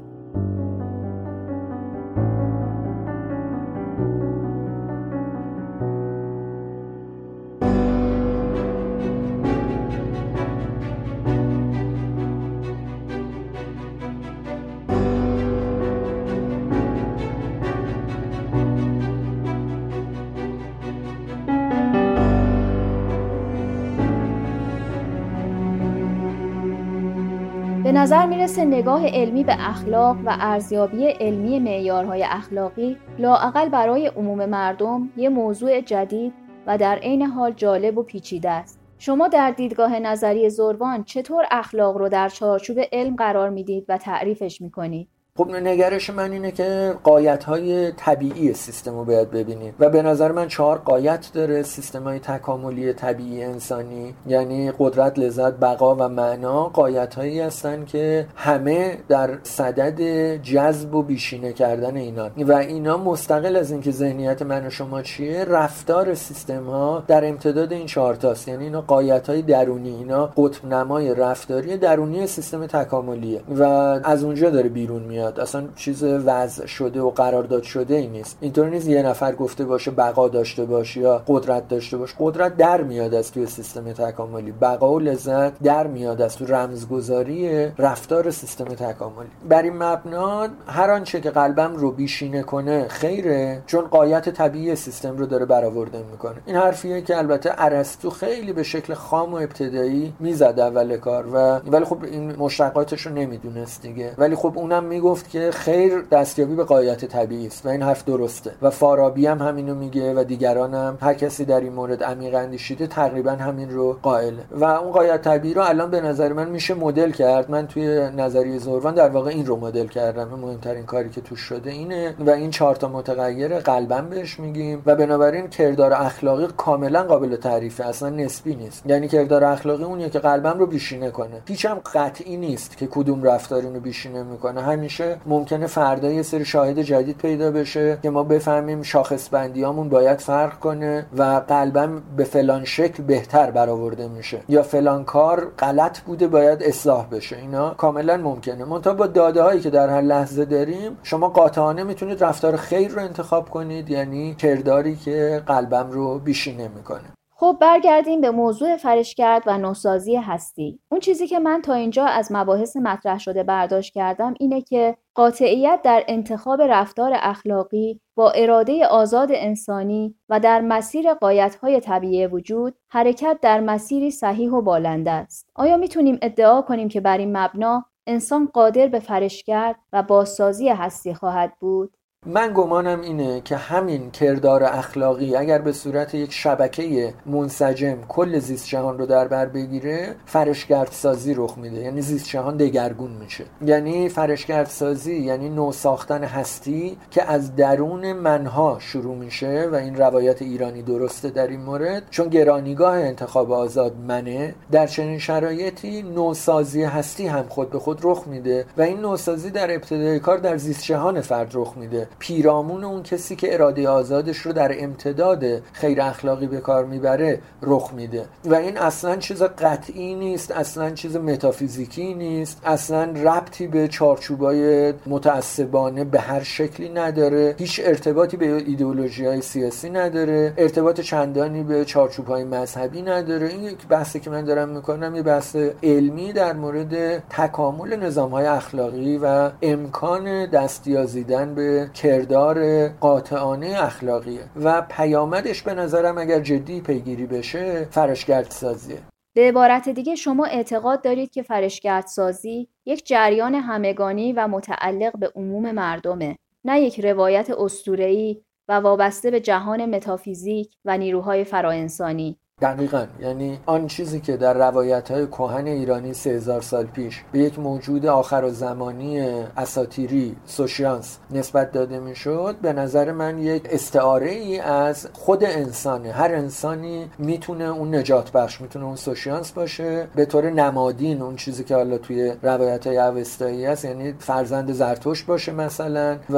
می‌رسه 28.41 28.65
نگاه 28.65 29.07
علمی 29.07 29.43
به 29.43 29.69
اخلاق 29.69 30.17
و 30.25 30.37
ارزیابی 30.39 31.07
علمی 31.07 31.59
معیارهای 31.59 32.23
اخلاقی 32.23 32.97
لااقل 33.19 33.69
برای 33.69 34.07
عموم 34.07 34.45
مردم 34.45 35.09
یه 35.17 35.29
موضوع 35.29 35.81
جدید 35.81 36.33
و 36.67 36.77
در 36.77 36.95
عین 36.95 37.21
حال 37.21 37.51
جالب 37.51 37.97
و 37.97 38.03
پیچیده 38.03 38.49
است. 38.49 38.79
شما 38.97 39.27
در 39.27 39.51
دیدگاه 39.51 39.99
نظری 39.99 40.49
زروان 40.49 41.03
چطور 41.03 41.45
اخلاق 41.51 41.97
رو 41.97 42.09
در 42.09 42.29
چارچوب 42.29 42.79
علم 42.91 43.15
قرار 43.15 43.49
می‌دید 43.49 43.85
و 43.89 43.97
تعریفش 43.97 44.61
می‌کنید؟ 44.61 45.07
خب 45.37 45.49
نگرش 45.49 46.09
من 46.09 46.31
اینه 46.31 46.51
که 46.51 46.93
قایت 47.03 47.43
های 47.43 47.91
طبیعی 47.91 48.53
سیستم 48.53 48.97
رو 48.97 49.05
باید 49.05 49.31
ببینید 49.31 49.73
و 49.79 49.89
به 49.89 50.01
نظر 50.01 50.31
من 50.31 50.47
چهار 50.47 50.77
قایت 50.77 51.29
داره 51.33 51.63
سیستم 51.63 52.03
های 52.03 52.19
تکاملی 52.19 52.93
طبیعی 52.93 53.43
انسانی 53.43 54.13
یعنی 54.27 54.71
قدرت 54.79 55.19
لذت 55.19 55.53
بقا 55.53 55.95
و 55.95 56.07
معنا. 56.07 56.63
قایت 56.63 57.15
هایی 57.15 57.39
هستن 57.39 57.85
که 57.85 58.27
همه 58.35 58.97
در 59.07 59.29
صدد 59.43 60.01
جذب 60.41 60.95
و 60.95 61.03
بیشینه 61.03 61.53
کردن 61.53 61.97
اینا. 61.97 62.29
و 62.37 62.53
اینا 62.53 62.97
مستقل 62.97 63.55
از 63.55 63.71
اینکه 63.71 63.91
ذهنیت 63.91 64.41
من 64.41 64.67
و 64.67 64.69
شما 64.69 65.01
چیه 65.01 65.45
رفتار 65.45 66.13
سیستم 66.13 66.63
ها 66.63 67.03
در 67.07 67.27
امتداد 67.27 67.73
این 67.73 67.85
چهار 67.85 68.15
تاست. 68.15 68.47
یعنی 68.47 68.63
اینا 68.63 68.81
قایت 68.81 69.29
های 69.29 69.41
درونی 69.41 69.95
اینا 69.95 70.25
قطب 70.37 70.65
نمای 70.65 71.15
رفتاری 71.15 71.77
درونی 71.77 72.27
سیستم 72.27 72.67
تکاملیه. 72.67 73.41
و 73.59 73.63
از 74.03 74.23
اونجا 74.23 74.49
داره 74.49 74.69
بیرون 74.69 75.01
میاد. 75.03 75.20
اصلا 75.21 75.67
چیز 75.75 76.03
وضع 76.03 76.65
شده 76.65 77.01
و 77.01 77.09
قرارداد 77.09 77.63
شده 77.63 77.95
ای 77.95 78.07
نیست. 78.07 78.37
اینطور 78.41 78.69
نیست 78.69 78.87
یه 78.87 79.03
نفر 79.03 79.35
گفته 79.35 79.65
باشه 79.65 79.91
بقا 79.91 80.27
داشته 80.27 80.65
باشه 80.65 81.01
یا 81.01 81.23
قدرت 81.27 81.67
داشته 81.67 81.97
باشه 81.97 82.15
قدرت 82.19 82.57
در 82.57 82.81
میاد 82.81 83.13
از 83.13 83.31
توی 83.31 83.45
سیستم 83.45 83.91
تکاملی. 83.91 84.51
بقا 84.51 84.93
و 84.93 84.99
لذت 84.99 85.59
در 85.59 85.87
میاد 85.87 86.21
از 86.21 86.37
تو 86.37 86.45
رمزگذاری 86.45 87.67
رفتار 87.77 88.31
سیستم 88.31 88.65
تکاملی. 88.65 89.29
بر 89.49 89.61
این 89.61 89.83
مبنا 89.83 90.47
هر 90.67 90.91
آنچه 90.91 91.21
که 91.21 91.29
قلبم 91.29 91.75
رو 91.75 91.91
بیشینه 91.91 92.43
کنه 92.43 92.87
خیره 92.87 93.63
چون 93.65 93.81
قایت 93.81 94.29
طبیعی 94.29 94.75
سیستم 94.75 95.17
رو 95.17 95.25
داره 95.25 95.45
برآورده 95.45 96.03
می‌کنه. 96.11 96.35
این 96.45 96.55
حرفیه 96.55 97.01
که 97.01 97.17
البته 97.17 97.51
ارسطو 97.57 98.09
خیلی 98.09 98.53
به 98.53 98.63
شکل 98.63 98.93
خام 98.93 99.33
و 99.33 99.35
ابتدایی 99.35 100.13
می‌زد 100.19 100.59
اول 100.59 100.97
کار 100.97 101.25
و 101.33 101.59
ولی 101.71 101.85
خب 101.85 102.03
این 102.03 102.35
مشتقاتش 102.35 103.01
رو 103.01 103.13
نمی‌دونست 103.13 103.81
دیگه. 103.81 104.11
ولی 104.17 104.35
خب 104.35 104.53
اونم 104.55 104.85
می‌گفت 105.11 105.29
که 105.29 105.51
خیر 105.51 106.01
دستیابی 106.11 106.55
به 106.55 106.63
قایت 106.63 107.05
طبیعی 107.05 107.47
است 107.47 107.65
و 107.65 107.69
این 107.69 107.81
حرف 107.81 108.05
درسته. 108.05 108.51
و 108.61 108.69
فارابی 108.69 109.27
هم 109.27 109.39
همینو 109.39 109.75
میگه 109.75 110.13
و 110.13 110.23
دیگران 110.23 110.73
هم. 110.73 110.97
هر 111.01 111.13
کسی 111.13 111.45
در 111.45 111.59
این 111.59 111.73
مورد 111.73 112.03
عمیق 112.03 112.35
اندیشیده 112.35 112.87
تقریبا 112.87 113.31
همین 113.31 113.69
رو 113.69 113.97
قائله 114.01 114.43
و 114.51 114.63
اون 114.65 114.91
قایت 114.91 115.21
طبیعی 115.21 115.53
رو 115.53 115.61
الان 115.61 115.91
به 115.91 116.01
نظر 116.01 116.33
من 116.33 116.49
میشه 116.49 116.73
مدل 116.73 117.11
کرد. 117.11 117.51
من 117.51 117.67
توی 117.67 118.09
نظریه 118.17 118.57
زوروان 118.57 118.93
در 118.93 119.09
واقع 119.09 119.29
این 119.29 119.45
رو 119.45 119.55
مدل 119.55 119.87
کردم. 119.87 120.27
مهمترین 120.27 120.85
کاری 120.85 121.09
که 121.09 121.21
توش 121.21 121.39
شده 121.39 121.69
اینه. 121.69 122.15
و 122.19 122.29
این 122.29 122.51
چهار 122.51 122.75
تا 122.75 122.87
متغیر 122.87 123.59
قلبا 123.59 124.01
بهش 124.01 124.39
میگیم. 124.39 124.81
و 124.85 124.95
بنابراین 124.95 125.47
کردار 125.47 125.93
اخلاقی 125.93 126.47
کاملا 126.57 127.03
قابل 127.03 127.35
تعریفه 127.35 127.85
اصلا 127.85 128.09
نسبی 128.09 128.55
نیست. 128.55 128.85
یعنی 128.85 129.07
کردار 129.07 129.43
اخلاقی 129.43 129.83
اونیه 129.83 130.09
که 130.09 130.19
قلبم 130.19 130.59
رو 130.59 130.65
بیشینه 130.65 131.09
کنه. 131.09 131.41
هیچم 131.47 131.81
قطعی 131.93 132.37
نیست 132.37 132.77
که 132.77 132.87
کدوم 132.87 133.23
رفتار 133.23 133.61
رو 133.61 133.79
بیشینه 133.79 134.23
می‌کنه. 134.23 134.61
همیشه 134.61 135.00
ممکنه 135.25 135.67
فردا 135.67 136.11
یه 136.11 136.21
سری 136.21 136.45
شاهد 136.45 136.79
جدید 136.79 137.17
پیدا 137.17 137.51
بشه 137.51 137.97
که 138.03 138.09
ما 138.09 138.23
بفهمیم 138.23 138.81
شاخص 138.81 139.29
بندیامون 139.29 139.89
باید 139.89 140.19
فرق 140.19 140.59
کنه 140.59 141.05
و 141.17 141.23
قلبا 141.47 141.89
به 142.17 142.23
فلان 142.23 142.65
شکل 142.65 143.03
بهتر 143.03 143.51
برآورده 143.51 144.07
میشه. 144.07 144.41
یا 144.49 144.63
فلان 144.63 145.03
کار 145.03 145.51
غلط 145.59 145.99
بوده 145.99 146.27
باید 146.27 146.63
اصلاح 146.63 147.07
بشه. 147.11 147.37
اینا 147.37 147.69
کاملا 147.69 148.17
ممکنه. 148.17 148.65
منتها 148.65 148.93
با 148.93 149.07
داده 149.07 149.41
هایی 149.41 149.59
که 149.59 149.69
در 149.69 149.89
هر 149.89 150.01
لحظه 150.01 150.45
داریم 150.45 150.97
شما 151.03 151.29
قاطعانه 151.29 151.83
می‌تونید 151.83 152.23
رفتار 152.23 152.55
خیر 152.55 152.91
رو 152.91 152.99
انتخاب 153.01 153.49
کنید 153.49 153.89
یعنی 153.89 154.35
کرداری 154.35 154.95
که 154.95 155.43
قلبم 155.45 155.91
رو 155.91 156.19
بیشینه 156.19 156.67
می‌کنه 156.75 157.20
خب 157.41 157.57
برگردیم 157.61 158.21
به 158.21 158.31
موضوع 158.31 158.77
فرشگرد 158.77 159.43
و 159.45 159.57
نوسازی 159.57 160.15
هستی. 160.15 160.79
اون 160.91 160.99
چیزی 161.01 161.27
که 161.27 161.39
من 161.39 161.61
تا 161.61 161.73
اینجا 161.73 162.05
از 162.05 162.31
مباحث 162.31 162.77
مطرح 162.77 163.19
شده 163.19 163.43
برداشت 163.43 163.93
کردم 163.93 164.33
اینه 164.39 164.61
که 164.61 164.97
قاطعیت 165.15 165.79
در 165.83 166.03
انتخاب 166.07 166.61
رفتار 166.61 167.11
اخلاقی 167.15 168.01
با 168.15 168.31
اراده 168.31 168.85
آزاد 168.87 169.29
انسانی 169.33 170.15
و 170.29 170.39
در 170.39 170.61
مسیر 170.61 171.13
قایتهای 171.13 171.79
طبیعی 171.79 172.27
وجود 172.27 172.75
حرکت 172.89 173.37
در 173.41 173.59
مسیری 173.59 174.11
صحیح 174.11 174.51
و 174.51 174.61
بالنده 174.61 175.11
است. 175.11 175.49
آیا 175.55 175.77
می‌تونیم 175.77 176.19
ادعا 176.21 176.61
کنیم 176.61 176.87
که 176.87 177.01
بر 177.01 177.17
این 177.17 177.37
مبنا 177.37 177.85
انسان 178.07 178.45
قادر 178.53 178.87
به 178.87 178.99
فرشگرد 178.99 179.75
و 179.93 180.03
بازسازی 180.03 180.69
هستی 180.69 181.13
خواهد 181.13 181.53
بود؟ 181.59 181.97
من 182.25 182.51
گمانم 182.55 183.01
اینه 183.01 183.41
که 183.41 183.55
همین 183.55 184.11
کردار 184.11 184.63
اخلاقی 184.63 185.35
اگر 185.35 185.57
به 185.57 185.71
صورت 185.71 186.15
یک 186.15 186.33
شبکه 186.33 187.13
منسجم 187.25 187.97
کل 188.07 188.39
زیست 188.39 188.67
جهان 188.67 188.97
رو 188.97 189.05
در 189.05 189.27
بر 189.27 189.45
بگیره 189.45 190.15
فرشگرد 190.25 190.91
سازی 190.91 191.33
رخ 191.33 191.57
میده. 191.57 191.81
یعنی 191.81 192.01
زیست 192.01 192.29
جهان 192.29 192.57
دگرگون 192.57 193.11
میشه. 193.11 193.43
یعنی 193.65 194.09
فرشگرد 194.09 194.67
سازی 194.67 195.15
یعنی 195.15 195.49
نو 195.49 195.71
ساختن 195.71 196.23
هستی 196.23 196.97
که 197.11 197.23
از 197.23 197.55
درون 197.55 198.13
منها 198.13 198.77
شروع 198.79 199.15
میشه 199.15 199.69
و 199.71 199.75
این 199.75 199.95
روایت 199.95 200.41
ایرانی 200.41 200.81
درسته 200.81 201.29
در 201.29 201.47
این 201.47 201.61
مورد. 201.61 202.03
چون 202.09 202.27
گرانیگاه 202.27 202.95
انتخاب 202.95 203.51
آزاد 203.51 203.95
منه 204.07 204.55
در 204.71 204.87
چنین 204.87 205.19
شرایطی 205.19 206.01
نوسازی 206.01 206.83
هستی 206.83 207.27
هم 207.27 207.45
خود 207.49 207.69
به 207.69 207.79
خود 207.79 207.99
رخ 208.03 208.27
میده 208.27 208.65
و 208.77 208.81
این 208.81 208.99
نوسازی 208.99 209.49
در 209.49 209.71
ابتدای 209.71 210.19
کار 210.19 210.37
در 210.37 210.57
زیست 210.57 210.83
جهان 210.83 211.21
فرد 211.21 211.51
رخ 211.53 211.77
میده. 211.77 212.07
پیرامون 212.19 212.83
اون 212.83 213.03
کسی 213.03 213.35
که 213.35 213.53
اراده 213.53 213.89
آزادش 213.89 214.37
رو 214.37 214.53
در 214.53 214.83
امتداد 214.83 215.43
خیر 215.73 216.01
اخلاقی 216.01 216.47
به 216.47 216.57
کار 216.57 216.85
می‌بره 216.85 217.39
رخ 217.61 217.93
میده. 217.93 218.25
و 218.45 218.55
این 218.55 218.77
اصلا 218.77 219.15
چیز 219.15 219.43
قطعی 219.43 220.15
نیست 220.15 220.51
اصلا 220.51 220.89
چیز 220.91 221.15
متافیزیکی 221.17 222.13
نیست 222.13 222.61
اصلا 222.65 223.03
ربطی 223.03 223.67
به 223.67 223.87
چارچوبای 223.87 224.93
متعصبانه 225.07 226.03
به 226.03 226.19
هر 226.19 226.43
شکلی 226.43 226.89
نداره 226.89 227.55
هیچ 227.57 227.81
ارتباطی 227.83 228.37
به 228.37 228.45
ایدئولوژی 228.45 229.25
های 229.25 229.41
سیاسی 229.41 229.89
نداره 229.89 230.53
ارتباط 230.57 231.01
چندانی 231.01 231.63
به 231.63 231.85
چارچوب 231.85 232.27
های 232.27 232.43
مذهبی 232.43 233.01
نداره. 233.01 233.47
این 233.47 233.63
یک 233.63 233.87
بحثی 233.87 234.19
که 234.19 234.29
من 234.29 234.45
دارم 234.45 234.69
می‌کنم 234.69 235.15
یه 235.15 235.23
بحث 235.23 235.55
علمی 235.83 236.33
در 236.33 236.53
مورد 236.53 237.23
تکامل 237.29 237.95
نظام 237.95 238.31
های 238.31 238.45
اخلاقی 238.45 239.17
و 239.17 239.51
امکان 239.61 240.45
دستیازیدن 240.45 241.55
به 241.55 241.89
کردار 242.01 242.87
قاطعانه 242.87 243.83
اخلاقیه 243.83 244.43
و 244.63 244.81
پیامدش 244.81 245.61
به 245.61 245.73
نظرم 245.73 246.17
اگر 246.17 246.39
جدی 246.39 246.81
پیگیری 246.81 247.25
بشه 247.25 247.87
فرشگرد 247.91 248.51
سازیه 248.51 248.97
به 249.35 249.41
عبارت 249.47 249.89
دیگه 249.89 250.15
شما 250.15 250.45
اعتقاد 250.45 251.01
دارید 251.01 251.31
که 251.31 251.41
فرشگرد 251.41 252.05
سازی 252.05 252.67
یک 252.85 253.05
جریان 253.05 253.55
همگانی 253.55 254.33
و 254.33 254.47
متعلق 254.47 255.19
به 255.19 255.31
عموم 255.35 255.71
مردمه 255.71 256.37
نه 256.65 256.81
یک 256.81 256.99
روایت 256.99 257.49
اسطوره‌ای 257.49 258.41
و 258.67 258.73
وابسته 258.73 259.31
به 259.31 259.39
جهان 259.39 259.95
متافیزیک 259.95 260.75
و 260.85 260.97
نیروهای 260.97 261.43
فراانسانی 261.43 262.37
دقیقا. 262.61 263.05
یعنی 263.21 263.59
آن 263.65 263.87
چیزی 263.87 264.19
که 264.19 264.37
در 264.37 264.53
روایت 264.53 265.11
های 265.11 265.27
کهن 265.27 265.67
ایرانی 265.67 266.13
سه 266.13 266.29
هزار 266.29 266.61
سال 266.61 266.85
پیش 266.85 267.23
به 267.31 267.39
یک 267.39 267.59
موجود 267.59 268.05
آخر 268.05 268.43
و 268.43 268.49
زمانی 268.49 269.19
اساتیری 269.57 270.35
سوشیانس 270.45 271.17
نسبت 271.31 271.71
داده 271.71 271.99
می‌شد 271.99 272.55
به 272.61 272.73
نظر 272.73 273.11
من 273.11 273.39
یک 273.39 273.67
استعاره 273.71 274.29
ای 274.29 274.59
از 274.59 275.07
خود 275.13 275.43
انسانه. 275.43 276.11
هر 276.11 276.35
انسانی 276.35 277.09
می‌تونه 277.19 277.63
اون 277.63 277.95
نجات 277.95 278.31
بخش 278.31 278.61
می‌تونه 278.61 278.85
اون 278.85 278.95
سوشیانس 278.95 279.51
باشه. 279.51 280.07
به 280.15 280.25
طور 280.25 280.49
نمادین 280.49 281.21
اون 281.21 281.35
چیزی 281.35 281.63
که 281.63 281.75
حالا 281.75 281.97
توی 281.97 282.33
روایت 282.43 282.87
های 282.87 282.97
اوستایی 282.97 283.65
هست 283.65 283.85
یعنی 283.85 284.13
فرزند 284.19 284.71
زرتوش 284.71 285.23
باشه 285.23 285.51
مثلا 285.51 286.17
و 286.29 286.37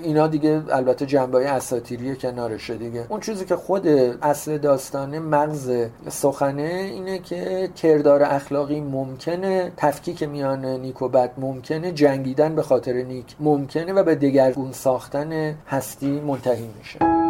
اینا 0.00 0.26
دیگه 0.26 0.62
البته 0.70 1.06
جنبه 1.06 1.48
اساتیری 1.48 2.16
کنارشه 2.16 2.74
دیگه. 2.74 3.06
اون 3.08 3.20
چیزی 3.20 3.44
که 3.44 3.56
خود 3.56 3.86
اصل 4.22 4.58
داستانه 4.58 5.18
مغز 5.18 5.63
مرز 5.68 5.90
سخنه 6.08 6.90
اینه 6.92 7.18
که 7.18 7.70
کردار 7.76 8.22
اخلاقی 8.22 8.80
ممکنه 8.80 9.72
تفکیک 9.76 10.22
میان 10.22 10.64
نیک 10.64 11.02
و 11.02 11.08
بد 11.08 11.30
ممکنه 11.38 11.92
جنگیدن 11.92 12.54
به 12.54 12.62
خاطر 12.62 12.92
نیک 12.92 13.36
ممکنه 13.40 13.92
و 13.92 14.02
به 14.02 14.14
دگرگون 14.14 14.72
ساختن 14.72 15.54
هستی 15.68 16.20
منتهی 16.20 16.68
میشه. 16.78 17.23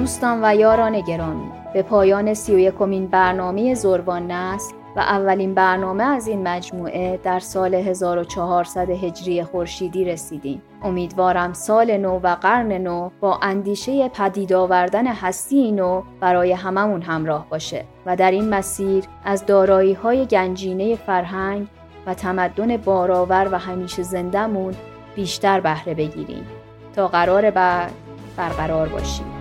دوستان 0.00 0.40
و 0.42 0.54
یاران 0.54 1.00
گرامی 1.00 1.50
به 1.74 1.82
پایان 1.82 2.34
سی 2.34 2.54
و 2.54 2.58
یکمین 2.58 3.06
برنامه 3.06 3.74
زربان 3.74 4.30
نسل 4.30 4.74
و 4.96 5.00
اولین 5.00 5.54
برنامه 5.54 6.04
از 6.04 6.28
این 6.28 6.48
مجموعه 6.48 7.20
در 7.22 7.40
سال 7.40 7.74
1400 7.74 8.90
هجری 8.90 9.44
خورشیدی 9.44 10.04
رسیدیم. 10.04 10.62
امیدوارم 10.82 11.52
سال 11.52 11.96
نو 11.96 12.20
و 12.22 12.34
قرن 12.34 12.72
نو 12.72 13.10
با 13.20 13.38
اندیشه 13.42 14.08
پدید 14.08 14.52
آوردن 14.52 15.06
هستی 15.06 15.72
نو 15.72 16.02
برای 16.20 16.52
هممون 16.52 17.02
همراه 17.02 17.46
باشه 17.50 17.84
و 18.06 18.16
در 18.16 18.30
این 18.30 18.48
مسیر 18.48 19.04
از 19.24 19.46
دارایی 19.46 19.92
های 19.92 20.26
گنجینه 20.26 20.96
فرهنگ 20.96 21.66
و 22.06 22.14
تمدن 22.14 22.76
بارآور 22.76 23.48
و 23.52 23.58
همیشه 23.58 24.02
زندهمون 24.02 24.74
بیشتر 25.16 25.60
بهره 25.60 25.94
بگیریم 25.94 26.46
تا 26.96 27.08
قرار 27.08 27.50
بعد 27.50 27.92
برقرار 28.36 28.88
باشیم. 28.88 29.39